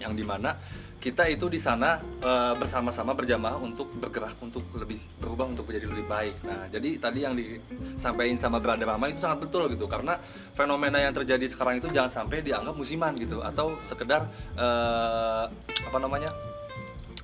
yang 0.00 0.16
di 0.16 0.24
mana 0.24 0.56
kita 1.00 1.24
itu 1.32 1.48
di 1.48 1.56
sana 1.56 1.96
eh, 2.20 2.54
bersama-sama 2.60 3.16
berjamaah 3.16 3.56
untuk 3.56 3.88
bergerak 3.96 4.36
untuk 4.40 4.64
lebih 4.76 5.00
berubah 5.16 5.48
untuk 5.48 5.64
menjadi 5.64 5.88
lebih 5.88 6.04
baik. 6.04 6.34
Nah, 6.44 6.68
jadi 6.68 7.00
tadi 7.00 7.18
yang 7.24 7.32
disampaikan 7.32 8.36
sama 8.36 8.60
Brother 8.60 8.84
Rama 8.84 9.08
itu 9.08 9.16
sangat 9.16 9.40
betul 9.40 9.72
gitu 9.72 9.88
karena 9.88 10.20
fenomena 10.52 11.00
yang 11.00 11.16
terjadi 11.16 11.40
sekarang 11.48 11.80
itu 11.80 11.88
jangan 11.88 12.24
sampai 12.24 12.44
dianggap 12.44 12.76
musiman 12.76 13.16
gitu 13.16 13.40
atau 13.40 13.80
sekedar 13.80 14.28
eh, 14.56 15.44
apa 15.88 15.98
namanya 16.00 16.28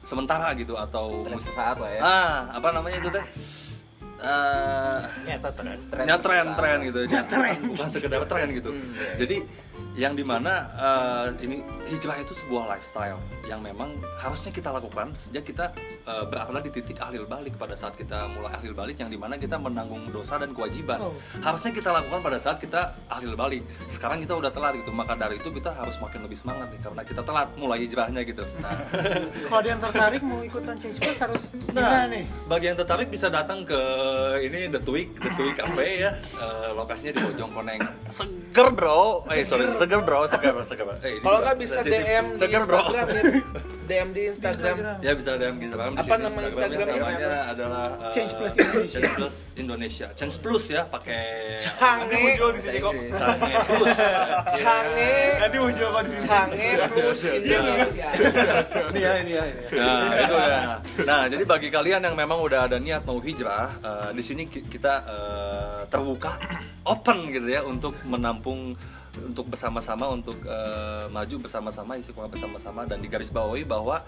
sementara 0.07 0.55
gitu 0.57 0.79
atau 0.79 1.21
Tren 1.27 1.37
mus- 1.37 1.45
sesaat 1.45 1.77
lah 1.77 1.91
ya. 1.93 2.01
Ah 2.01 2.37
apa 2.57 2.69
namanya 2.73 2.97
itu 2.97 3.13
teh? 3.13 3.27
Eh, 4.17 5.01
nyata 5.29 5.53
tren. 5.53 5.77
Ya 6.09 6.17
tren 6.17 6.47
tren 6.57 6.79
gitu. 6.81 7.01
Ya 7.05 7.21
tren. 7.29 7.61
Bukan 7.69 7.89
sekedar 7.93 8.25
tren 8.25 8.49
gitu. 8.57 8.73
Jadi 9.21 9.45
yang 9.95 10.13
di 10.13 10.21
mana 10.21 10.53
eh, 10.71 11.27
ini 11.41 11.57
hijrah 11.87 12.17
itu 12.17 12.33
sebuah 12.35 12.69
lifestyle 12.69 13.17
yang 13.45 13.61
memang 13.61 13.91
harusnya 14.17 14.51
kita 14.51 14.69
lakukan 14.69 15.13
sejak 15.13 15.45
kita 15.45 15.73
eh, 16.03 16.25
berada 16.25 16.59
di 16.59 16.71
titik 16.71 16.99
ahlil 16.99 17.25
balik 17.25 17.55
pada 17.55 17.73
saat 17.73 17.95
kita 17.95 18.29
mulai 18.31 18.53
ahlil 18.53 18.73
balik 18.73 18.97
yang 18.97 19.09
di 19.09 19.17
mana 19.17 19.35
kita 19.35 19.57
menanggung 19.57 20.05
dosa 20.11 20.37
dan 20.37 20.53
kewajiban 20.53 20.99
Oh. 20.99 21.13
harusnya 21.39 21.71
kita 21.71 21.93
lakukan 21.93 22.21
pada 22.21 22.37
saat 22.37 22.57
kita 22.57 22.81
ahlil 23.07 23.35
balik 23.35 23.61
sekarang 23.87 24.19
kita 24.19 24.33
udah 24.33 24.49
telat 24.49 24.77
gitu 24.77 24.91
maka 24.91 25.13
dari 25.13 25.37
itu 25.37 25.49
kita 25.51 25.71
harus 25.71 25.97
makin 25.97 26.23
lebih 26.23 26.35
semangat 26.35 26.69
nih 26.69 26.81
karena 26.81 27.03
kita 27.03 27.21
telat 27.21 27.49
mulai 27.55 27.79
hijrahnya 27.81 28.21
gitu 28.23 28.43
nah 28.59 28.73
Kalau 29.47 29.59
ada 29.61 29.69
yang 29.69 29.81
tertarik 29.81 30.21
mau 30.21 30.41
ikutan 30.41 30.77
change 30.77 30.99
harus 31.17 31.43
Nah, 31.69 31.85
gimana 31.85 32.07
nih? 32.09 32.25
bagi 32.47 32.65
yang 32.67 32.77
tertarik 32.77 33.09
bisa 33.09 33.29
datang 33.29 33.61
ke 33.63 33.77
ini 34.41 34.67
The 34.67 34.81
Twig, 34.81 35.13
The 35.15 35.31
Twig 35.35 35.55
Cafe 35.55 35.89
ya. 35.99 36.11
Eh, 36.17 36.71
lokasinya 36.73 37.13
di 37.13 37.21
Bojong 37.23 37.53
Koneng. 37.53 37.81
Seger 38.09 38.69
bro, 38.73 39.29
eh 39.29 39.45
sorry, 39.45 39.66
seger 39.75 40.01
bro, 40.01 40.21
seger, 40.25 40.55
seger. 40.63 40.87
Eh, 41.01 41.11
ini 41.13 41.21
Kalau 41.21 41.39
nggak 41.41 41.57
bisa. 41.57 41.79
DM 41.81 42.25
di 42.29 42.39
seger 42.39 42.63
bro. 42.63 42.79
Instagram 42.79 43.07
ya. 43.09 43.23
DM 43.87 44.09
di 44.11 44.23
Instagram. 44.27 44.77
Ya 44.99 45.13
bisa 45.15 45.31
DM 45.35 45.57
di 45.57 45.65
Instagram. 45.67 45.93
Apa 45.95 46.15
nama 46.17 46.39
Instagramnya 46.41 46.75
Instagramnya? 46.83 46.97
namanya 46.99 47.41
adalah 47.47 47.85
eh, 47.87 48.11
Change 48.11 48.33
Plus 48.35 48.55
Indonesia. 48.57 48.91
Change 48.93 49.11
Plus 49.15 49.37
Indonesia. 49.57 50.07
Change 50.13 50.37
Plus 50.39 50.65
ya, 50.69 50.83
pakai 50.85 51.23
Cange, 51.57 52.19
muncul 52.19 52.51
di 52.51 52.61
sini 52.61 52.79
kok 52.79 52.93
Sange 53.15 53.53
Plus. 53.63 53.97
cange, 54.57 55.13
nanti 55.39 55.57
muncul 55.57 55.87
kok 55.89 56.03
di 56.03 56.11
sini 56.13 56.23
cange 56.25 56.67
plus 56.91 57.21
Indonesia. 57.23 58.01
Ini 58.87 58.99
ya, 58.99 59.13
ini 59.21 59.33
ya. 59.33 59.45
Nah, 59.77 60.03
itu 60.17 60.35
ya. 60.35 60.61
Nah, 61.05 61.21
jadi 61.27 61.45
bagi 61.45 61.69
kalian 61.69 62.01
yang 62.03 62.15
memang 62.15 62.39
udah 62.39 62.67
ada 62.67 62.79
niat 62.79 63.03
mau 63.03 63.19
hijrah, 63.19 63.71
eh, 63.79 64.09
di 64.13 64.23
sini 64.23 64.47
ki- 64.47 64.67
kita 64.67 64.95
eh, 65.07 65.81
terbuka, 65.87 66.35
open 66.85 67.31
gitu 67.31 67.47
ya 67.47 67.63
untuk 67.63 67.95
menampung 68.03 68.75
untuk 69.23 69.49
bersama-sama 69.49 70.13
untuk 70.13 70.37
eh, 70.45 71.07
maju 71.09 71.37
bersama-sama 71.41 71.97
istiqomah 71.97 72.29
bersama-sama 72.29 72.85
dan 72.85 73.01
digarisbawahi 73.01 73.65
bahwa 73.65 74.05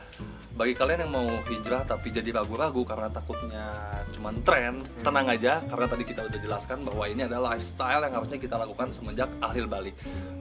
bagi 0.58 0.74
kalian 0.74 1.06
yang 1.06 1.12
mau 1.12 1.28
hijrah 1.46 1.86
tapi 1.86 2.10
jadi 2.10 2.34
ragu-ragu 2.34 2.82
karena 2.82 3.08
takutnya 3.08 3.64
cuman 4.12 4.34
tren 4.42 4.82
tenang 5.00 5.26
aja. 5.30 5.62
Karena 5.64 5.86
tadi 5.86 6.04
kita 6.04 6.26
udah 6.26 6.38
jelaskan 6.40 6.82
bahwa 6.84 7.04
ini 7.06 7.24
adalah 7.24 7.54
lifestyle 7.54 8.02
yang 8.04 8.14
harusnya 8.14 8.38
kita 8.42 8.56
lakukan 8.58 8.88
semenjak 8.90 9.30
akhir 9.40 9.64
balik. 9.70 9.94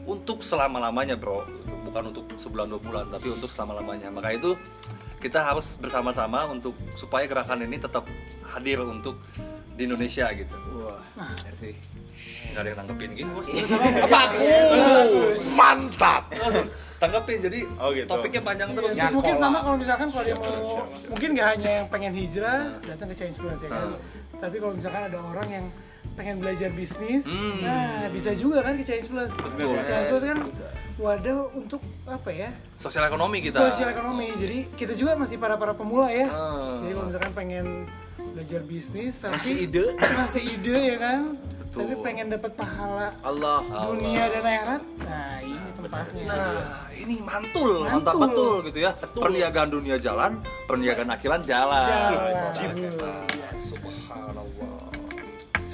Untuk 0.03 0.41
selama 0.41 0.81
lamanya 0.81 1.15
bro 1.15 1.45
bukan 1.87 2.11
untuk 2.11 2.25
sebulan 2.35 2.67
dua 2.67 2.81
bulan 2.83 3.05
tapi 3.07 3.31
untuk 3.31 3.47
selama 3.47 3.79
lamanya 3.79 4.11
maka 4.11 4.35
itu 4.35 4.59
kita 5.23 5.39
harus 5.39 5.79
bersama-sama 5.79 6.45
untuk 6.51 6.75
supaya 6.93 7.23
gerakan 7.25 7.63
ini 7.63 7.79
tetap 7.79 8.03
hadir 8.53 8.83
untuk 8.83 9.17
di 9.77 9.87
Indonesia 9.87 10.27
gitu. 10.33 10.55
Sih 11.55 12.06
nggak 12.47 12.59
ada 12.59 12.67
yang 12.67 12.79
nanggepin 12.79 13.09
gini 13.13 13.29
bos 13.29 13.47
Bagus, 14.07 15.39
mantap. 15.53 16.23
tanggepin 16.97 17.37
jadi 17.39 17.59
Oh, 17.77 17.93
gitu. 17.93 18.09
topiknya 18.09 18.41
panjang 18.41 18.73
terus 18.73 18.91
Terus 18.91 19.13
mungkin 19.13 19.35
sama 19.35 19.57
kalau 19.61 19.77
misalkan 19.77 20.07
kalau 20.09 20.23
dia 20.23 20.33
mau 20.33 20.81
mungkin 21.07 21.29
nggak 21.31 21.47
hanya 21.53 21.69
yang 21.75 21.87
pengen 21.87 22.11
hijrah 22.11 22.59
datang 22.81 23.07
ke 23.07 23.15
Change 23.15 23.37
Plus 23.37 23.59
ya 23.59 23.69
kan. 23.69 23.87
Tapi 24.35 24.55
kalau 24.57 24.73
misalkan 24.73 25.01
ada 25.05 25.17
orang 25.19 25.47
yang 25.47 25.65
pengen 26.13 26.41
belajar 26.41 26.69
bisnis, 26.69 27.23
Hmm. 27.23 27.61
nah 27.61 28.09
bisa 28.09 28.33
juga 28.33 28.61
kan 28.61 28.73
ke 28.73 28.83
Change 28.83 29.05
Plus. 29.07 29.29
Betul. 29.29 29.77
Change 29.79 30.07
Plus 30.09 30.23
kan 30.25 30.39
wadah 30.97 31.37
untuk 31.53 31.77
apa 32.03 32.29
ya? 32.31 32.49
sosial 32.73 33.05
ekonomi 33.05 33.37
kita 33.39 33.61
Sosial 33.61 33.93
ekonomi. 33.93 34.33
Jadi 34.33 34.65
kita 34.73 34.93
juga 34.93 35.13
masih 35.13 35.37
para 35.37 35.53
para 35.53 35.77
pemula 35.77 36.09
ya. 36.09 36.25
Ah. 36.27 36.81
Jadi 36.81 36.91
kalau 36.91 37.05
misalkan 37.05 37.33
pengen 37.35 37.65
belajar 38.33 38.61
bisnis 38.63 39.13
tapi 39.17 39.33
Masih 39.35 39.55
ide. 39.63 39.85
masih 39.93 40.41
ide 40.47 40.77
ya 40.87 40.97
kan. 40.97 41.21
Betul. 41.67 41.83
Tapi 41.83 41.95
pengen 41.99 42.25
dapat 42.31 42.51
pahala 42.55 43.07
Allah. 43.21 43.59
dunia 43.91 44.23
dan 44.31 44.43
akhirat. 44.47 44.81
Nah, 45.03 45.35
ini 45.43 45.69
tempatnya. 45.75 46.23
Nah, 46.25 46.55
ini 46.95 47.15
mantul, 47.19 47.71
mantap 47.83 48.15
betul 48.15 48.55
gitu 48.63 48.79
ya. 48.81 48.91
Perniagaan 48.95 49.69
dunia 49.69 49.99
jalan, 49.99 50.39
perniagaan 50.63 51.11
akhirat 51.11 51.41
jalan. 51.43 51.83
Jalan. 51.83 52.87
Luar 52.95 53.53
Subhanallah. 53.57 54.79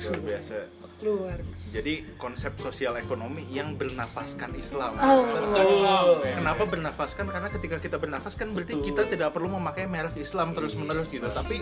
luar 0.03 0.19
biasa 0.19 0.56
Luar. 1.03 1.39
jadi 1.71 1.93
konsep 2.15 2.60
sosial 2.60 2.95
ekonomi 2.99 3.43
yang 3.51 3.75
bernafaskan 3.75 4.51
Islam 4.56 4.95
Oh. 4.99 6.19
Kenapa 6.19 6.63
bernafaskan? 6.67 7.27
Karena 7.27 7.47
ketika 7.47 7.75
kita 7.79 7.95
bernafas 7.99 8.36
kan 8.36 8.51
berarti 8.51 8.79
kita 8.79 9.08
tidak 9.08 9.32
perlu 9.32 9.56
memakai 9.56 9.88
merek 9.88 10.15
Islam 10.19 10.51
terus 10.51 10.75
menerus 10.75 11.08
gitu. 11.08 11.27
Tapi 11.27 11.60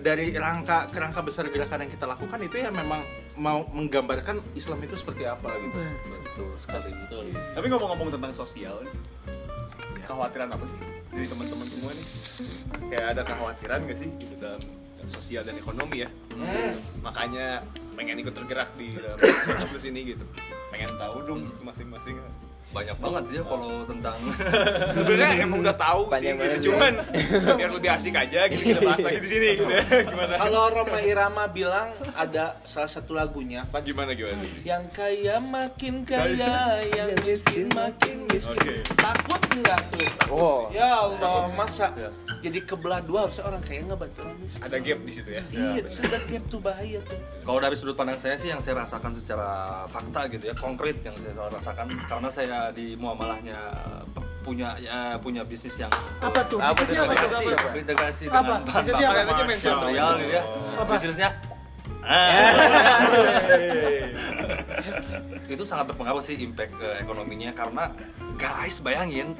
dari 0.00 0.32
rangka 0.34 0.88
kerangka 0.90 1.20
besar 1.20 1.46
gerakan 1.52 1.86
yang 1.86 1.92
kita 1.92 2.06
lakukan 2.08 2.40
itu 2.40 2.56
ya 2.60 2.72
memang 2.72 3.04
mau 3.36 3.62
menggambarkan 3.70 4.40
Islam 4.56 4.80
itu 4.82 4.96
seperti 4.96 5.28
apa 5.28 5.52
gitu. 5.60 5.78
Betul. 6.08 6.50
Sekali. 6.58 6.90
Betul. 7.06 7.24
tapi 7.54 7.66
ngomong-ngomong 7.70 8.08
tentang 8.14 8.32
sosial 8.34 8.80
nih 8.82 8.94
kekhawatiran 10.04 10.48
apa 10.52 10.64
sih 10.68 10.78
dari 11.14 11.26
teman-teman 11.26 11.66
semua 11.66 11.90
nih? 11.94 12.06
Kayak 12.92 13.06
ada 13.16 13.22
kekhawatiran 13.24 13.78
gak 13.88 13.98
sih 13.98 14.08
gitu 14.20 14.34
dalam 14.36 14.60
sosial 15.08 15.42
dan 15.44 15.56
ekonomi 15.56 16.04
ya? 16.04 16.08
Makanya 17.00 17.64
pengen 17.94 18.20
ikut 18.20 18.34
tergerak 18.34 18.68
di 18.76 18.92
dalam 18.92 19.18
plus 19.70 19.84
ini 19.88 20.14
gitu. 20.16 20.24
Pengen 20.68 20.90
tahu 20.98 21.16
dong 21.24 21.40
masing-masing 21.62 22.18
Banyak 22.74 22.96
banget 22.98 23.22
sih 23.30 23.34
ya 23.38 23.42
kalau 23.46 23.86
tentang 23.86 24.16
sebenarnya 24.98 25.46
emang 25.46 25.58
udah 25.62 25.76
tahu 25.78 26.00
sih 26.04 26.10
Panjang 26.10 26.36
banget 26.36 26.58
gitu. 26.58 26.66
cuman 26.74 26.92
biar 27.58 27.70
lebih 27.70 27.90
asik 27.94 28.14
aja 28.14 28.40
gitu 28.50 28.62
kita 28.66 28.80
bahas 28.82 29.00
lagi 29.00 29.18
di 29.22 29.28
sini 29.30 29.48
gitu 29.54 29.70
ya 29.70 29.82
gimana 30.10 30.34
Kalau 30.36 30.62
Roma 30.68 30.98
Irama 30.98 31.44
bilang 31.46 31.88
ada 32.12 32.58
salah 32.66 32.90
satu 32.90 33.14
lagunya, 33.14 33.62
Pak. 33.70 33.86
gimana 33.86 34.10
gimana 34.12 34.42
Yang 34.66 34.84
kaya 34.90 35.36
makin 35.38 36.02
kaya, 36.02 36.82
yang 36.90 37.10
miskin 37.22 37.70
makin 37.70 38.26
miskin. 38.26 38.58
Oke. 38.58 38.74
Takut 38.98 39.40
nggak 39.54 39.80
tuh? 39.94 40.08
Oh. 40.34 40.66
Ya 40.74 40.98
Allah, 40.98 41.46
masa 41.54 41.94
jadi 42.42 42.58
kebelah 42.60 43.00
dua 43.00 43.24
harusnya 43.24 43.44
orang 43.46 43.62
kaya 43.62 43.80
ngebantu 43.86 44.18
orang 44.26 44.36
miskin. 44.42 44.60
ada 44.60 44.76
gap 44.76 44.98
di 45.00 45.12
situ 45.14 45.30
ya 45.30 45.42
Iya, 45.48 45.82
sudah 45.86 46.20
gap 46.26 46.44
tuh 46.50 46.60
bahaya 46.60 46.98
tuh. 47.06 47.18
Kalau 47.44 47.58
dari 47.60 47.76
sudut 47.78 47.94
pandang 47.94 48.18
saya 48.18 48.34
sih 48.34 48.50
yang 48.50 48.58
saya 48.58 48.82
rasakan 48.82 49.12
secara 49.14 49.48
fakta 49.86 50.26
gitu 50.28 50.44
ya, 50.50 50.54
konkret 50.56 50.96
yang 51.00 51.14
saya 51.16 51.32
rasakan 51.48 51.86
karena 52.04 52.28
saya 52.28 52.58
di 52.72 52.96
muamalahnya 52.96 53.58
punya 54.44 54.76
ya, 54.76 55.16
punya 55.18 55.40
bisnis 55.42 55.76
yang 55.80 55.88
Apa 56.20 56.40
tuh? 56.46 56.60
Bisnisnya 56.60 57.00
apa 57.04 57.12
tuh? 57.16 57.24
integrasi, 57.24 57.44
berintegrasi 57.72 58.24
Apa? 58.28 58.36
dengan 58.36 58.60
Bisnisnya 58.64 59.08
apa? 59.08 59.20
aja 59.24 59.44
mention 59.48 59.72
material 59.74 60.10
gitu 60.20 60.32
ya. 60.32 60.42
Apa? 60.78 60.92
Bisnisnya 60.96 61.28
Ah. 62.04 62.52
itu 65.48 65.64
sangat 65.64 65.88
berpengaruh 65.88 66.20
sih 66.20 66.36
impact 66.36 66.76
ke 66.76 66.88
ekonominya 67.00 67.56
karena 67.56 67.88
guys 68.34 68.82
bayangin. 68.82 69.32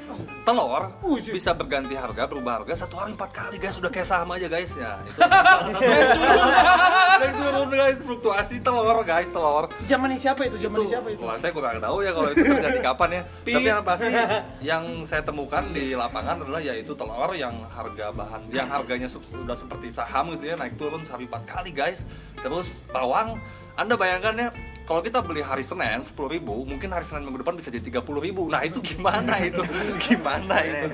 Telur 0.44 0.92
bisa 1.04 1.56
berganti 1.56 1.96
harga 1.96 2.28
berubah 2.28 2.62
harga 2.62 2.84
satu 2.84 3.00
hari 3.00 3.16
empat 3.16 3.30
kali. 3.32 3.56
Guys 3.56 3.76
sudah 3.80 3.90
kayak 3.90 4.08
saham 4.08 4.30
aja 4.32 4.46
guys. 4.46 4.72
Ya 4.76 5.00
itu 5.04 5.20
naik 7.20 7.34
turun 7.38 7.68
guys 7.72 7.98
fluktuasi 8.04 8.60
telur 8.60 8.98
guys 9.02 9.30
telur. 9.30 9.70
Zamannya 9.88 10.18
siapa 10.20 10.46
itu? 10.46 10.56
Zamannya 10.60 10.88
siapa 10.88 11.08
itu? 11.10 11.22
Wah, 11.24 11.36
saya 11.40 11.52
kurang 11.56 11.80
tahu 11.80 12.04
ya 12.04 12.10
kalau 12.12 12.28
itu 12.30 12.42
terjadi 12.44 12.78
kapan 12.92 13.08
ya. 13.10 13.22
Tapi 13.24 13.64
yang 13.64 13.80
pasti 13.84 14.10
yang 14.72 14.84
saya 15.06 15.22
temukan 15.24 15.64
di 15.72 15.94
lapangan 15.96 16.44
adalah 16.44 16.60
yaitu 16.60 16.92
telur 16.92 17.30
yang 17.34 17.54
harga 17.72 18.12
bahan 18.12 18.42
yang 18.52 18.68
harganya 18.68 19.08
su- 19.08 19.22
sudah 19.24 19.56
seperti 19.56 19.88
saham 19.90 20.34
gitu 20.36 20.52
ya 20.52 20.56
naik 20.58 20.76
turun 20.76 21.02
sehari 21.02 21.24
empat 21.26 21.42
kali 21.48 21.70
guys. 21.72 22.04
Terus 22.40 22.84
bawang, 22.92 23.40
Anda 23.74 23.96
bayangkan 23.96 24.34
ya 24.36 24.48
kalau 24.84 25.00
kita 25.00 25.24
beli 25.24 25.40
hari 25.40 25.64
Senin 25.64 26.04
10.000 26.04 26.44
mungkin 26.44 26.88
hari 26.92 27.04
Senin 27.08 27.24
minggu 27.24 27.40
depan 27.40 27.56
bisa 27.56 27.72
jadi 27.72 28.04
30.000 28.04 28.04
Nah 28.52 28.62
itu 28.68 28.78
gimana 28.84 29.40
itu? 29.40 29.62
Gimana 30.04 30.56
itu? 30.60 30.86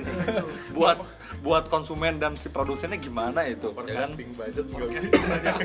Buat 0.70 1.02
buat 1.40 1.70
konsumen 1.70 2.18
dan 2.18 2.34
si 2.34 2.50
produsennya 2.50 2.98
gimana 2.98 3.46
itu? 3.46 3.70
Ya 3.86 4.04
kan? 4.04 4.10
budget 4.66 5.04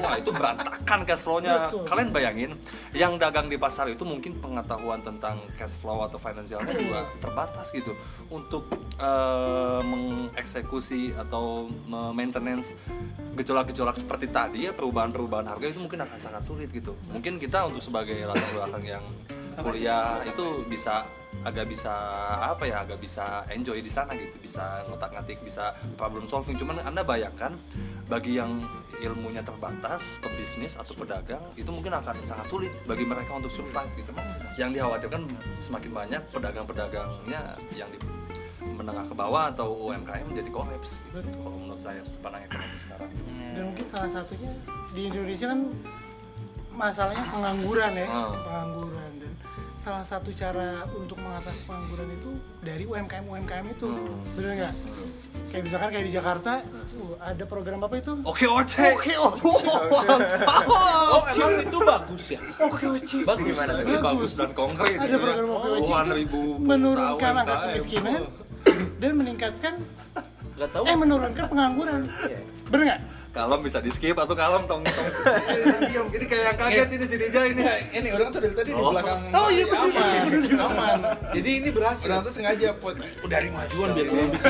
Wah 0.03 0.15
itu 0.19 0.29
berantakan 0.29 0.99
cash 1.03 1.23
flow-nya. 1.25 1.67
Kalian 1.89 2.09
bayangin, 2.13 2.51
yang 2.93 3.17
dagang 3.17 3.49
di 3.49 3.57
pasar 3.57 3.89
itu 3.89 4.05
mungkin 4.05 4.37
pengetahuan 4.39 5.01
tentang 5.01 5.41
cash 5.57 5.73
flow 5.77 6.05
atau 6.05 6.21
finansialnya 6.21 6.73
juga 6.77 7.09
terbatas 7.19 7.73
gitu 7.73 7.91
untuk 8.29 8.69
eh, 9.01 9.81
mengeksekusi 9.81 11.17
atau 11.17 11.67
maintenance 11.89 12.77
gejolak-gejolak 13.35 13.99
seperti 13.99 14.31
tadi 14.31 14.69
ya 14.69 14.71
perubahan-perubahan 14.71 15.51
harga 15.51 15.65
itu 15.67 15.79
mungkin 15.81 16.05
akan 16.05 16.17
sangat 16.21 16.43
sulit 16.47 16.69
gitu. 16.71 16.95
Mungkin 17.11 17.37
kita 17.41 17.67
untuk 17.67 17.83
sebagai 17.83 18.15
latar 18.23 18.49
belakang 18.55 18.83
yang 18.85 19.03
kuliah 19.59 20.19
itu 20.23 20.67
bisa 20.67 21.07
agak 21.43 21.65
bisa 21.67 21.91
apa 22.39 22.63
ya 22.65 22.85
agak 22.85 23.01
bisa 23.01 23.43
enjoy 23.51 23.81
di 23.81 23.91
sana 23.91 24.15
gitu 24.15 24.37
bisa 24.39 24.85
ngotak-ngatik 24.87 25.41
bisa 25.43 25.75
problem 25.99 26.25
solving. 26.25 26.55
Cuman 26.55 26.79
anda 26.81 27.01
bayangkan 27.01 27.53
bagi 28.07 28.37
yang 28.37 28.61
ilmunya 28.95 29.43
terbatas 29.43 30.15
pebisnis 30.23 30.79
atau 30.79 30.95
pedagang 30.95 31.43
itu 31.59 31.67
mungkin 31.67 31.91
akan 31.91 32.15
sangat 32.23 32.47
sulit 32.47 32.71
bagi 32.87 33.03
mereka 33.03 33.35
untuk 33.35 33.51
survive 33.51 33.91
gitu. 33.99 34.15
Yang 34.55 34.79
dikhawatirkan 34.79 35.21
semakin 35.59 35.91
banyak 35.91 36.21
pedagang-pedagangnya 36.31 37.41
yang 37.75 37.89
di 37.91 37.99
menengah 38.65 39.05
ke 39.05 39.15
bawah 39.15 39.53
atau 39.53 39.71
UMKM 39.87 40.35
jadi 40.35 40.49
kolaps 40.49 40.99
gitu 41.05 41.21
kalau 41.21 41.57
menurut 41.59 41.79
saya 41.79 42.01
sudut 42.01 42.19
pandang 42.25 42.43
ekonomi 42.43 42.75
sekarang. 42.75 43.11
Dan 43.53 43.63
mungkin 43.71 43.85
salah 43.85 44.09
satunya 44.09 44.51
di 44.91 45.01
Indonesia 45.07 45.47
kan 45.53 45.59
masalahnya 46.75 47.23
pengangguran 47.31 47.91
ya, 47.95 48.07
Ah. 48.09 48.31
pengangguran 48.35 49.04
salah 49.85 50.01
satu 50.01 50.33
cara 50.33 50.81
untuk 50.89 51.13
mengatasi 51.15 51.61
pengangguran 51.63 52.09
itu 52.11 52.33
dari 52.59 52.83
UMKM 52.83 53.21
UMKM 53.23 53.65
itu, 53.69 53.85
Hmm. 53.85 54.17
bener 54.33 54.51
nggak? 54.57 54.73
Kayak 55.45 55.63
misalkan 55.63 55.89
kayak 55.93 56.05
di 56.05 56.11
Jakarta, 56.11 56.51
uh, 56.57 57.15
ada 57.21 57.43
program 57.45 57.79
apa 57.79 57.95
itu? 57.95 58.17
oke 58.19 58.45
oke 58.49 58.81
Oke, 58.91 59.13
oke. 59.13 59.45
Oh, 61.07 61.21
emang 61.23 61.53
itu 61.61 61.77
bagus 61.79 62.23
ya? 62.27 62.39
Oke, 62.59 62.83
oke. 62.89 63.17
Bagus 63.23 63.45
gimana? 63.45 63.71
Ini 63.79 63.97
bagus 64.01 64.31
dan 64.33 64.49
konkret 64.51 64.89
Ada 64.91 65.05
gitu 65.05 65.13
ya. 65.13 65.21
program 65.21 65.45
Oke 65.47 65.67
Oke 65.69 65.79
Puluhan 65.85 66.05
itu 66.17 66.41
menurunkan 66.59 67.31
angka 67.37 67.55
kemiskinan 67.63 68.21
dan 68.97 69.11
meningkatkan 69.13 69.73
Gak 70.55 70.69
tahu. 70.71 70.83
eh 70.83 70.95
menurunkan 70.95 71.45
pengangguran. 71.45 72.01
Bener 72.65 72.83
nggak? 72.89 73.01
Kalem 73.35 73.59
bisa 73.61 73.83
di 73.83 73.91
skip 73.91 74.15
atau 74.15 74.31
kalem 74.31 74.63
tong 74.63 74.79
tong 74.81 75.07
diam 75.83 76.07
ini 76.07 76.23
kayak 76.23 76.43
yang 76.45 76.57
kaget 76.57 76.87
ini 76.89 77.05
si 77.05 77.15
Dija 77.17 77.41
ini 77.43 77.63
Ini 77.91 78.07
orang 78.09 78.31
tuh 78.31 78.39
dari 78.39 78.55
tadi 78.55 78.71
di 78.71 78.79
Oh. 78.79 78.95
belakang. 78.95 79.19
Oh, 79.29 79.47
iya, 79.49 79.63
betul, 79.65 79.91
aman. 79.91 80.23
betul, 80.25 80.55
aman. 80.57 80.97
Jadi 81.31 81.49
ini 81.53 81.69
berhasil. 81.69 82.07
Orang 82.07 82.23
tuh 82.23 82.31
sengaja 82.31 82.71
pot 82.73 82.95
dari 83.25 83.49
majuan 83.49 83.91
biar 83.91 84.07
belum 84.07 84.29
bisa. 84.31 84.47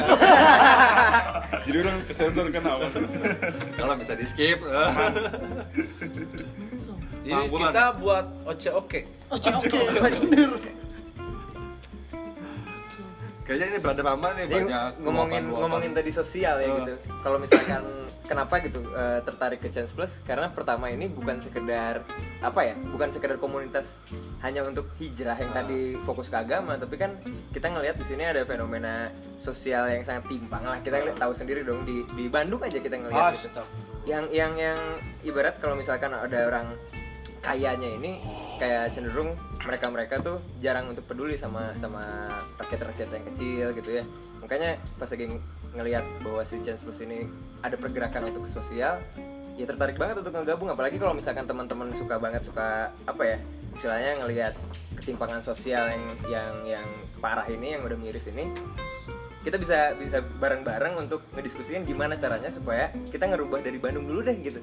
jadi 1.65 1.78
orang 1.82 1.98
kesensor 2.06 2.45
kan 2.48 2.62
apa 2.63 2.86
kalem 3.76 3.98
bisa 3.98 4.13
di 4.13 4.26
skip 4.26 4.60
Jadi 7.26 7.41
kita 7.50 7.84
buat 7.98 8.26
oce 8.45 8.69
oke. 8.69 9.00
Oke, 9.28 9.50
oke, 9.50 9.67
bener. 10.21 10.52
kayaknya 13.41 13.65
ini 13.67 13.80
berada 13.80 14.02
mama 14.04 14.34
nih 14.34 14.45
banyak 14.48 15.02
ngomongin 15.02 15.43
ngomongin 15.48 15.91
tadi 15.91 16.10
sosial 16.12 16.58
ya 16.58 16.65
Oh. 16.67 16.78
gitu. 16.80 16.93
Kalau 17.21 17.38
misalkan 17.38 17.82
kenapa 18.26 18.60
gitu 18.62 18.82
eh, 18.92 19.22
tertarik 19.22 19.62
ke 19.62 19.70
Chance 19.70 19.94
Plus 19.94 20.18
karena 20.26 20.50
pertama 20.50 20.90
ini 20.90 21.06
bukan 21.08 21.40
sekedar 21.40 22.02
apa 22.42 22.62
ya, 22.62 22.76
bukan 22.92 23.10
sekedar 23.14 23.38
komunitas 23.38 23.98
hanya 24.42 24.66
untuk 24.66 24.90
hijrah 24.98 25.38
yang 25.38 25.54
tadi 25.54 25.96
fokus 26.04 26.30
ke 26.30 26.38
agama, 26.38 26.76
tapi 26.76 26.98
kan 26.98 27.16
kita 27.54 27.72
ngelihat 27.72 27.96
di 27.98 28.06
sini 28.06 28.26
ada 28.26 28.42
fenomena 28.44 29.10
sosial 29.38 29.88
yang 29.90 30.04
sangat 30.04 30.28
timpang 30.30 30.62
lah. 30.66 30.78
Kita 30.82 31.00
ngeliat- 31.00 31.22
tahu 31.22 31.34
sendiri 31.34 31.62
dong 31.64 31.86
di 31.86 32.04
di 32.18 32.26
Bandung 32.28 32.62
aja 32.62 32.78
kita 32.82 32.98
ngelihat 33.00 33.34
gitu. 33.40 33.64
Yang 34.06 34.26
yang 34.34 34.54
yang 34.58 34.80
ibarat 35.26 35.58
kalau 35.58 35.74
misalkan 35.74 36.14
ada 36.14 36.46
orang 36.46 36.74
kayanya 37.46 37.90
ini 38.02 38.18
kayak 38.58 38.90
cenderung 38.98 39.38
mereka-mereka 39.62 40.18
tuh 40.18 40.42
jarang 40.66 40.90
untuk 40.90 41.06
peduli 41.06 41.38
sama 41.38 41.78
sama 41.78 42.34
rakyat-rakyat 42.58 43.10
yang 43.14 43.26
kecil 43.30 43.66
gitu 43.78 43.90
ya 44.02 44.04
makanya 44.42 44.82
pas 44.98 45.10
lagi 45.10 45.26
ngelihat 45.76 46.04
bahwa 46.20 46.42
si 46.42 46.60
Chance 46.60 46.82
Plus 46.82 47.04
ini 47.04 47.28
ada 47.60 47.76
pergerakan 47.76 48.28
untuk 48.28 48.48
ke 48.48 48.52
sosial 48.52 48.98
ya 49.56 49.64
tertarik 49.64 49.96
banget 49.96 50.20
untuk 50.20 50.34
ngegabung. 50.34 50.68
Apalagi 50.68 50.96
kalau 50.96 51.14
misalkan 51.14 51.46
teman-teman 51.46 51.92
suka 51.94 52.16
banget 52.18 52.44
suka 52.44 52.90
apa 53.04 53.24
ya 53.24 53.38
istilahnya 53.72 54.24
ngelihat 54.24 54.54
ketimpangan 54.96 55.40
sosial 55.40 55.84
yang 55.86 56.04
yang 56.26 56.54
yang 56.66 56.88
parah 57.20 57.46
ini 57.46 57.76
yang 57.76 57.84
udah 57.84 57.96
miris 57.96 58.28
ini 58.28 58.48
kita 59.46 59.62
bisa 59.62 59.94
bisa 59.94 60.26
bareng-bareng 60.42 60.98
untuk 60.98 61.22
ngediskusiin 61.38 61.86
gimana 61.86 62.18
caranya 62.18 62.50
supaya 62.50 62.90
kita 63.14 63.30
ngerubah 63.30 63.62
dari 63.62 63.78
Bandung 63.78 64.10
dulu 64.10 64.26
deh 64.26 64.34
gitu. 64.42 64.58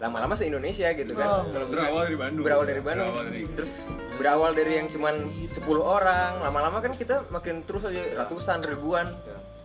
Lama-lama 0.00 0.32
se 0.32 0.48
Indonesia 0.48 0.88
gitu 0.96 1.12
kan. 1.12 1.44
Kalau 1.44 1.68
bisa- 1.68 1.84
Berawal 1.84 2.02
dari 2.08 2.16
Bandung. 2.16 2.42
berawal 2.42 2.64
dari 2.64 2.80
Bandung. 2.82 3.12
Berawal 3.12 3.24
dari- 3.28 3.46
terus 3.52 3.72
berawal 4.16 4.50
dari 4.56 4.72
yang 4.80 4.88
cuman 4.88 5.14
10 5.36 5.84
orang 5.84 6.40
lama-lama 6.40 6.80
kan 6.80 6.96
kita 6.96 7.28
makin 7.28 7.60
terus 7.62 7.84
aja 7.84 8.00
ratusan 8.24 8.64
ribuan 8.64 9.12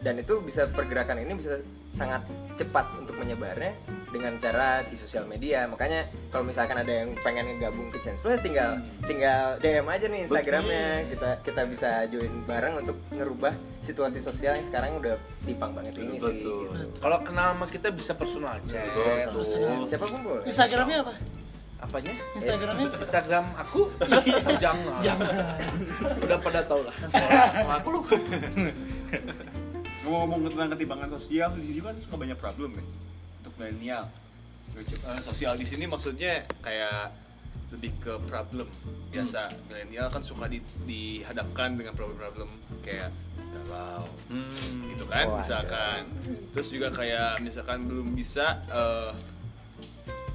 dan 0.02 0.14
itu 0.22 0.38
bisa 0.46 0.70
pergerakan 0.70 1.18
ini 1.22 1.34
bisa 1.34 1.58
sangat 1.98 2.22
cepat 2.54 2.86
untuk 3.02 3.18
menyebarnya 3.18 3.74
dengan 4.14 4.38
cara 4.38 4.86
di 4.86 4.94
sosial 4.94 5.26
media 5.26 5.66
makanya 5.66 6.06
kalau 6.30 6.46
misalkan 6.46 6.78
ada 6.78 6.90
yang 6.90 7.10
pengen 7.26 7.58
ngegabung 7.58 7.90
ke 7.90 7.98
Chance 8.00 8.22
Plus 8.22 8.38
tinggal 8.46 8.78
tinggal 9.04 9.58
DM 9.58 9.88
aja 9.90 10.06
nih 10.06 10.22
Instagramnya 10.30 10.86
kita 11.10 11.30
kita 11.42 11.62
bisa 11.66 11.90
join 12.08 12.34
bareng 12.46 12.86
untuk 12.86 12.98
ngerubah 13.14 13.54
situasi 13.82 14.22
sosial 14.22 14.62
yang 14.62 14.66
sekarang 14.70 15.02
udah 15.02 15.18
timpang 15.44 15.74
banget 15.74 15.94
ini 15.98 16.22
sih 16.22 16.46
betul 16.46 16.70
Kalau 17.02 17.18
kenal 17.26 17.58
sama 17.58 17.66
kita 17.66 17.90
bisa 17.90 18.14
personal 18.14 18.62
chat. 18.64 18.86
siapa 19.90 20.06
pun 20.06 20.20
boleh 20.22 20.44
Instagramnya 20.46 20.98
apa? 21.02 21.14
Apanya? 21.78 22.14
Instagramnya? 22.34 22.90
Instagram 22.90 23.46
aku? 23.54 23.82
Jangan. 24.64 24.98
Jangan. 24.98 25.30
Udah 26.26 26.38
pada 26.42 26.66
tau 26.66 26.82
lah. 26.82 26.96
aku 27.78 27.88
lu 27.94 28.00
ngomong 30.10 30.40
tentang 30.46 30.70
ketimpangan 30.70 31.10
sosial 31.12 31.50
di 31.54 31.64
sini 31.66 31.80
kan 31.80 31.96
suka 31.98 32.16
banyak 32.16 32.38
problem 32.38 32.70
nih 32.74 32.88
untuk 33.38 33.54
milenial. 33.58 34.04
Eh, 34.76 35.22
sosial 35.22 35.54
di 35.56 35.66
sini 35.66 35.86
maksudnya 35.86 36.46
kayak 36.60 37.10
lebih 37.68 37.92
ke 37.98 38.14
problem. 38.24 38.68
Biasa 39.10 39.50
milenial 39.66 40.08
kan 40.08 40.22
suka 40.22 40.46
di- 40.46 40.64
dihadapkan 40.84 41.74
dengan 41.74 41.92
problem-problem 41.92 42.48
kayak 42.80 43.12
galau 43.50 44.06
gitu 44.88 45.04
kan 45.06 45.26
Oh, 45.26 45.34
ada. 45.34 45.42
misalkan. 45.42 46.02
Terus 46.52 46.68
juga 46.70 46.88
kayak 46.90 47.42
misalkan 47.42 47.84
belum 47.84 48.14
bisa 48.14 48.60
eh, 48.68 49.12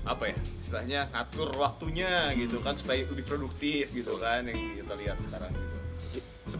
apa 0.02 0.24
ya 0.26 0.36
istilahnya 0.58 1.00
ngatur 1.08 1.54
waktunya 1.54 2.34
gitu 2.34 2.58
kan 2.58 2.74
supaya 2.74 3.04
lebih 3.04 3.22
produktif 3.22 3.92
gitu 3.92 4.18
kan 4.18 4.42
yang 4.42 4.58
kita 4.74 4.94
lihat 4.98 5.18
sekarang. 5.18 5.52
gitu 5.52 5.71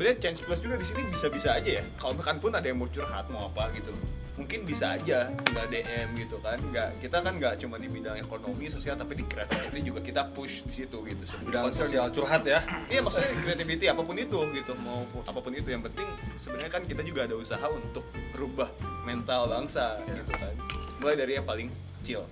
sebenarnya 0.02 0.18
change 0.18 0.42
plus 0.42 0.58
juga 0.58 0.74
di 0.82 0.86
sini 0.90 1.00
bisa-bisa 1.14 1.48
aja 1.54 1.70
ya. 1.78 1.82
Kalau 1.94 2.18
misalkan 2.18 2.42
pun 2.42 2.50
ada 2.50 2.66
yang 2.66 2.82
mau 2.82 2.90
curhat 2.90 3.22
mau 3.30 3.46
apa 3.46 3.70
gitu 3.78 3.94
mungkin 4.34 4.64
bisa 4.66 4.98
aja 4.98 5.30
tinggal 5.46 5.70
DM 5.70 6.18
gitu 6.18 6.42
kan. 6.42 6.58
Nggak 6.58 6.98
kita 6.98 7.22
kan 7.22 7.38
nggak 7.38 7.54
cuma 7.62 7.78
di 7.78 7.86
bidang 7.86 8.18
ekonomi 8.18 8.66
sosial 8.66 8.98
tapi 8.98 9.14
di 9.14 9.22
creativity 9.30 9.78
juga 9.86 10.02
kita 10.02 10.26
push 10.34 10.66
di 10.66 10.82
situ 10.82 10.98
gitu. 11.06 11.22
Bidang 11.46 11.70
Concern- 11.70 11.86
sosial 11.86 12.10
curhat 12.10 12.42
ya. 12.42 12.66
Iya 12.90 12.98
maksudnya 12.98 13.30
creativity 13.46 13.86
apa 13.86 14.02
pun 14.02 14.18
itu 14.18 14.40
gitu. 14.50 14.74
Mau 14.82 15.06
apa 15.22 15.38
pun 15.38 15.54
itu 15.54 15.70
yang 15.70 15.86
penting 15.86 16.08
sebenarnya 16.34 16.70
kan 16.74 16.82
kita 16.82 17.06
juga 17.06 17.30
ada 17.30 17.38
usaha 17.38 17.66
untuk 17.70 18.02
merubah 18.34 18.74
mental 19.06 19.46
bangsa 19.46 20.02
gitu 20.02 20.34
kan. 20.34 20.50
Mulai 20.98 21.14
dari 21.14 21.32
yang 21.38 21.46
paling 21.46 21.70
kecil 22.02 22.26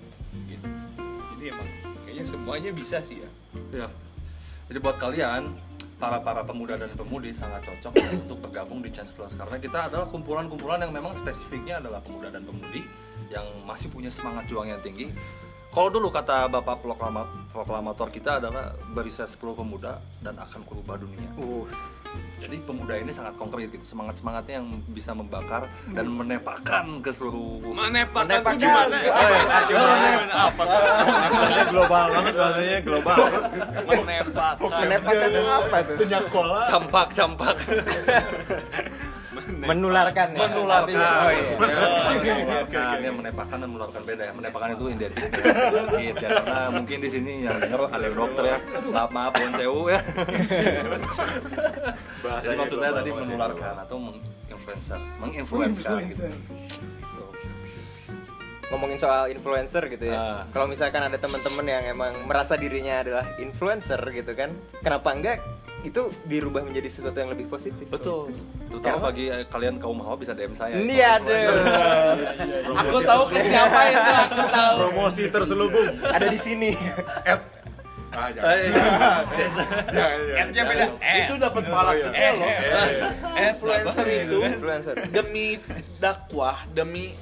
gitu. 0.51 0.67
Jadi 1.39 1.45
emang 1.55 1.69
kayaknya 2.03 2.25
semuanya 2.27 2.71
bisa 2.75 2.99
sih 3.07 3.23
ya. 3.23 3.31
Ya. 3.71 3.89
Jadi 4.67 4.79
buat 4.83 4.99
kalian 4.99 5.70
para 6.01 6.17
para 6.25 6.41
pemuda 6.41 6.81
dan 6.81 6.89
pemudi 6.97 7.29
sangat 7.29 7.61
cocok 7.69 7.93
untuk 8.25 8.41
bergabung 8.41 8.81
di 8.81 8.89
Chance 8.89 9.13
Plus. 9.13 9.37
Karena 9.37 9.61
kita 9.61 9.93
adalah 9.93 10.09
kumpulan-kumpulan 10.09 10.81
yang 10.81 10.97
memang 10.97 11.13
spesifiknya 11.13 11.77
adalah 11.77 12.01
pemuda 12.01 12.33
dan 12.33 12.41
pemudi 12.43 12.89
yang 13.29 13.45
masih 13.69 13.93
punya 13.93 14.09
semangat 14.09 14.49
juang 14.49 14.73
yang 14.73 14.81
tinggi. 14.81 15.13
Kalau 15.71 15.87
dulu 15.87 16.11
kata 16.11 16.51
Bapak 16.51 16.83
proklama- 16.83 17.31
proklamator 17.55 18.11
kita 18.11 18.43
adalah 18.43 18.75
beri 18.91 19.13
saya 19.13 19.31
10 19.31 19.55
pemuda 19.55 20.03
dan 20.19 20.35
akan 20.35 20.67
kurubah 20.67 20.99
dunia. 20.99 21.31
Jadi 22.41 22.57
pemuda 22.65 22.97
ini 22.97 23.13
sangat 23.13 23.37
konkret 23.37 23.69
gitu, 23.69 23.85
semangat-semangatnya 23.85 24.65
yang 24.65 24.81
bisa 24.91 25.13
membakar 25.13 25.69
dan 25.93 26.09
menepakkan 26.09 26.99
ke 27.05 27.13
seluruh 27.13 27.61
Menepakkan 28.25 28.57
tuh 28.89 29.69
gimana? 29.69 30.17
Apa 30.49 30.63
global 31.69 32.05
banget 32.11 32.33
bahasanya 32.35 32.79
global 32.81 33.19
Menepakkan. 33.87 34.89
Menepakkan 34.89 35.29
itu 35.31 35.43
apa 35.47 35.79
tuh? 35.85 35.97
campak-campak. 36.67 37.57
Menularkan 39.67 40.29
ya. 40.33 40.39
menularkan. 40.47 40.97
Oh, 40.97 41.31
iya. 41.33 41.55
Menularkan. 41.59 42.95
Ini 43.01 43.11
menepakkan 43.13 43.57
dan 43.61 43.69
menularkan 43.69 44.01
beda 44.07 44.23
ya. 44.25 44.33
Menepakkan 44.33 44.69
itu 44.77 44.85
identik 44.89 45.31
ya. 46.01 46.13
Karena 46.17 46.61
mungkin 46.73 46.99
di 47.03 47.09
sini 47.11 47.33
yang 47.45 47.57
denger 47.61 47.81
ada 47.91 48.05
yang 48.05 48.17
dokter 48.17 48.45
ya. 48.47 48.59
Maaf 48.89 49.11
maaf 49.13 49.33
Bon 49.37 49.53
Sewu 49.59 49.83
ya. 49.93 50.01
Jadi 52.41 52.55
maksudnya 52.57 52.91
tadi 52.95 53.11
menularkan 53.13 53.75
atau 53.85 53.97
menginfluencer, 54.01 54.99
menginfluenskan 55.21 56.01
gitu. 56.09 56.25
ngomongin 58.71 58.99
soal 59.03 59.27
influencer 59.35 59.83
gitu 59.91 60.15
ya. 60.15 60.15
Ah. 60.15 60.41
Kalau 60.55 60.71
misalkan 60.71 61.03
ada 61.03 61.19
teman-teman 61.19 61.67
yang 61.67 61.85
emang 61.91 62.15
merasa 62.31 62.55
dirinya 62.55 63.03
adalah 63.03 63.27
influencer 63.43 63.99
gitu 64.15 64.31
kan, 64.39 64.55
kenapa 64.79 65.11
enggak 65.11 65.37
itu 65.83 66.03
dirubah 66.27 66.63
menjadi 66.63 66.89
sesuatu 66.89 67.17
yang 67.17 67.31
lebih 67.33 67.47
positif? 67.49 67.87
Betul. 67.89 68.33
Terutama 68.69 69.11
bagi 69.11 69.29
eh, 69.29 69.45
kalian 69.49 69.81
kaum 69.81 69.99
hawa 70.01 70.17
bisa 70.17 70.33
DM 70.37 70.53
saya. 70.53 70.77
Ini 70.77 70.97
ada. 71.01 71.39
Aku 72.87 72.99
tahu 73.03 73.23
ke 73.33 73.39
siapa 73.43 73.81
itu, 73.91 74.11
aku 74.29 74.43
tahu. 74.53 74.75
promosi 74.87 75.23
terselubung 75.29 75.89
ada 76.05 76.27
di 76.29 76.39
sini. 76.39 76.71
ah 78.11 78.27
jangan 78.35 80.19
N-nya 80.51 80.63
beda. 80.67 80.85
Itu 80.99 81.35
dapat 81.39 81.63
pahala 81.71 81.93
gede 81.95 82.29
loh. 82.35 82.51
Influencer 83.39 84.07
itu 84.07 84.39
Influencer. 84.43 84.95
demi 85.15 85.47
dakwah, 86.03 86.67
demi 86.75 87.15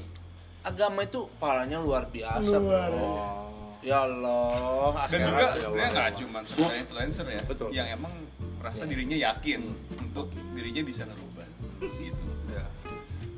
agama 0.65 1.05
itu 1.05 1.29
pahalanya 1.37 1.79
luar 1.81 2.09
biasa. 2.09 2.57
Luar. 2.57 2.89
bro. 2.89 3.49
Ya 3.79 4.03
Allah, 4.03 5.07
Dan 5.07 5.21
juga 5.23 5.45
sebenarnya 5.55 5.91
nggak 5.95 6.11
cuma 6.19 6.39
sekedar 6.43 6.75
influencer 6.83 7.25
ya, 7.31 7.41
yang 7.71 7.87
emang 7.95 8.11
merasa 8.59 8.85
dirinya 8.85 9.17
yakin 9.17 9.63
untuk 10.03 10.35
dirinya 10.53 10.83
bisa 10.83 11.07
ngerubah. 11.07 11.49
Gitu. 11.79 12.28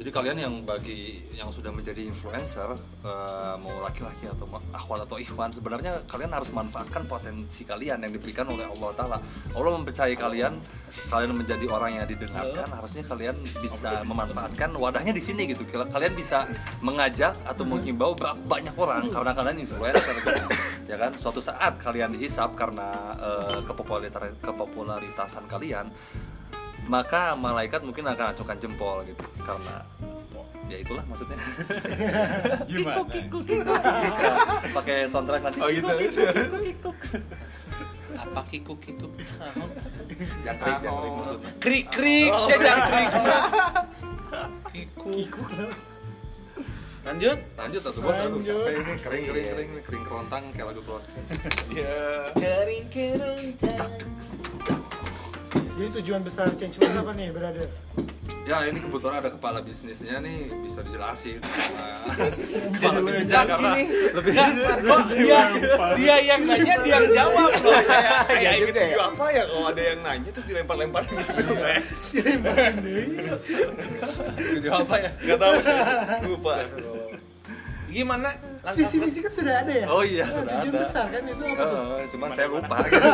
Jadi 0.00 0.16
kalian 0.16 0.38
yang 0.40 0.54
bagi 0.64 1.20
yang 1.36 1.52
sudah 1.52 1.68
menjadi 1.68 2.08
influencer 2.08 2.72
eh, 3.04 3.54
mau 3.60 3.84
laki-laki 3.84 4.32
atau 4.32 4.48
akhwat 4.72 5.04
atau 5.04 5.20
ikhwan 5.20 5.52
sebenarnya 5.52 6.00
kalian 6.08 6.32
harus 6.32 6.48
manfaatkan 6.56 7.04
potensi 7.04 7.68
kalian 7.68 8.00
yang 8.08 8.08
diberikan 8.08 8.48
oleh 8.48 8.64
Allah 8.64 8.90
Taala. 8.96 9.18
Allah 9.52 9.70
mempercayai 9.76 10.16
kalian 10.16 10.56
kalian 11.12 11.36
menjadi 11.36 11.68
orang 11.68 12.00
yang 12.00 12.08
didengarkan 12.08 12.64
harusnya 12.72 13.04
kalian 13.04 13.36
bisa 13.60 14.00
memanfaatkan 14.00 14.72
wadahnya 14.72 15.12
di 15.12 15.20
sini 15.20 15.52
gitu. 15.52 15.68
Kalian 15.68 16.16
bisa 16.16 16.48
mengajak 16.80 17.36
atau 17.44 17.68
menghimbau 17.68 18.16
ba- 18.16 18.40
banyak 18.40 18.72
orang 18.80 19.12
karena 19.12 19.36
kalian 19.36 19.68
influencer 19.68 20.16
gitu. 20.16 20.48
ya 20.88 20.96
kan. 20.96 21.12
Suatu 21.20 21.44
saat 21.44 21.76
kalian 21.76 22.16
dihisap 22.16 22.56
karena 22.56 22.88
eh, 23.20 23.60
kepopularitas 23.68 24.32
kepopularitasan 24.40 25.44
kalian 25.44 25.92
maka 26.86 27.34
malaikat 27.34 27.82
mungkin 27.82 28.06
akan 28.06 28.32
acungkan 28.32 28.56
jempol 28.56 29.02
gitu 29.04 29.24
karena 29.42 29.76
ya 30.70 30.78
itulah 30.78 31.02
maksudnya 31.10 31.34
Gimana? 32.70 33.02
pakai 34.70 35.10
soundtrack 35.10 35.42
nanti 35.42 35.58
Oh 35.58 35.68
gitu. 35.68 35.90
Apa 38.10 38.40
kikuk 38.46 38.78
kikuk? 38.78 39.10
jangkrik 40.46 40.76
jangkrik 40.78 41.12
maksudnya 41.14 41.50
Krik 41.58 41.84
krik, 41.90 42.30
saya 42.46 42.58
jangan 42.62 42.80
krik. 42.86 43.08
Kikuk. 44.70 45.46
Lanjut. 47.00 47.38
lanjut 47.56 47.80
atau 47.80 48.00
bos 48.04 48.12
capek 48.12 48.72
ini 48.76 48.92
kering 49.00 49.24
kering 49.24 49.46
kering 49.48 49.70
kering 49.82 50.02
kerontang 50.04 50.42
kayak 50.52 50.66
lagu 50.70 50.80
close 50.84 51.08
Kering 52.36 52.84
kering. 52.92 53.46
Jadi 55.80 55.96
tujuan 56.04 56.20
besar 56.20 56.52
change 56.60 56.76
World 56.76 56.92
apa 57.00 57.12
nih, 57.16 57.32
brother? 57.32 57.64
ya 58.44 58.66
ini 58.66 58.82
kebetulan 58.82 59.22
ada 59.22 59.30
kepala 59.30 59.62
bisnisnya 59.62 60.18
nih 60.18 60.50
bisa 60.64 60.82
dijelasin 60.82 61.38
Bijak 63.06 63.46
ini. 63.62 63.82
Lebih 64.10 64.32
kok 64.84 65.00
dia 65.14 65.40
dia 65.94 66.16
yang 66.18 66.40
nanya 66.44 66.74
dia 66.84 66.98
yang 66.98 67.06
jawab 67.14 67.48
loh. 67.62 67.80
Inget 68.28 68.74
juga 68.74 68.82
ya? 68.82 68.96
apa 69.06 69.24
ya 69.30 69.42
kalau 69.48 69.64
ada 69.70 69.82
yang 69.94 69.98
nanya 70.04 70.30
terus 70.34 70.46
dilempar-lempar 70.50 71.02
gitu. 71.08 71.52
video 74.36 74.72
apa 74.82 74.94
ya 74.98 75.10
Gak 75.24 75.38
tahu 75.40 75.54
sih. 75.64 75.76
Lupa. 76.26 76.54
Gimana? 77.90 78.28
Visi 78.78 78.96
misi 79.02 79.18
kan 79.18 79.32
sudah 79.34 79.54
ada 79.66 79.72
ya? 79.72 79.86
oh 79.90 80.04
iya 80.06 80.22
Nah, 80.22 80.34
sudah 80.36 80.52
tujuan 80.62 80.74
ada 80.74 80.80
besar 80.84 81.06
kan 81.10 81.22
itu 81.26 81.42
apa 81.42 81.64
tuh? 81.64 81.80
Eh, 81.98 82.06
cuman 82.12 82.28
saya 82.36 82.46
lupa 82.52 82.76
gitu. 82.86 83.08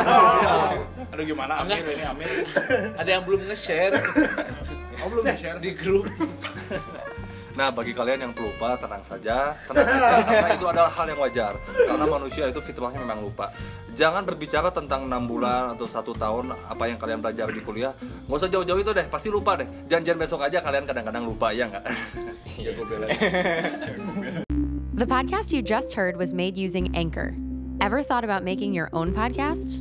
Aduh 1.17 1.25
gimana 1.25 1.65
Amir 1.65 1.81
ini 1.81 2.05
Amir. 2.05 2.29
Ada 3.01 3.09
yang 3.17 3.25
belum 3.25 3.49
nge-share. 3.49 3.97
Oh, 5.01 5.09
belum 5.09 5.25
nge-share 5.25 5.57
di 5.65 5.73
grup. 5.73 6.05
Nah, 7.57 7.73
bagi 7.73 7.97
kalian 7.97 8.21
yang 8.21 8.33
pelupa, 8.37 8.77
tenang 8.77 9.01
saja, 9.01 9.57
tenang 9.65 9.89
aja, 9.89 10.21
karena 10.29 10.51
itu 10.53 10.69
adalah 10.69 10.93
hal 10.93 11.09
yang 11.09 11.17
wajar. 11.25 11.57
Karena 11.73 12.05
manusia 12.05 12.45
itu 12.53 12.61
fitrahnya 12.61 13.01
memang 13.01 13.25
lupa. 13.25 13.49
Jangan 13.97 14.29
berbicara 14.29 14.69
tentang 14.69 15.09
enam 15.09 15.25
bulan 15.25 15.73
atau 15.73 15.89
satu 15.89 16.13
tahun 16.13 16.53
apa 16.53 16.85
yang 16.85 17.01
kalian 17.01 17.25
belajar 17.25 17.49
di 17.49 17.65
kuliah. 17.65 17.97
Nggak 18.29 18.45
usah 18.45 18.53
jauh-jauh 18.53 18.77
itu 18.85 18.93
deh, 18.93 19.09
pasti 19.09 19.33
lupa 19.33 19.57
deh. 19.57 19.65
Janjian 19.89 20.21
besok 20.21 20.45
aja 20.45 20.61
kalian 20.61 20.85
kadang-kadang 20.85 21.25
lupa 21.25 21.49
ya 21.49 21.65
nggak? 21.73 21.85
ya 22.61 22.71
gue 22.77 22.85
belain. 22.85 23.09
The 24.93 25.09
podcast 25.09 25.49
you 25.49 25.65
just 25.65 25.97
heard 25.97 26.21
was 26.21 26.37
made 26.37 26.61
using 26.61 26.93
Anchor. 26.93 27.33
Ever 27.81 28.05
thought 28.05 28.29
about 28.29 28.45
making 28.45 28.77
your 28.77 28.93
own 28.93 29.17
podcast? 29.17 29.81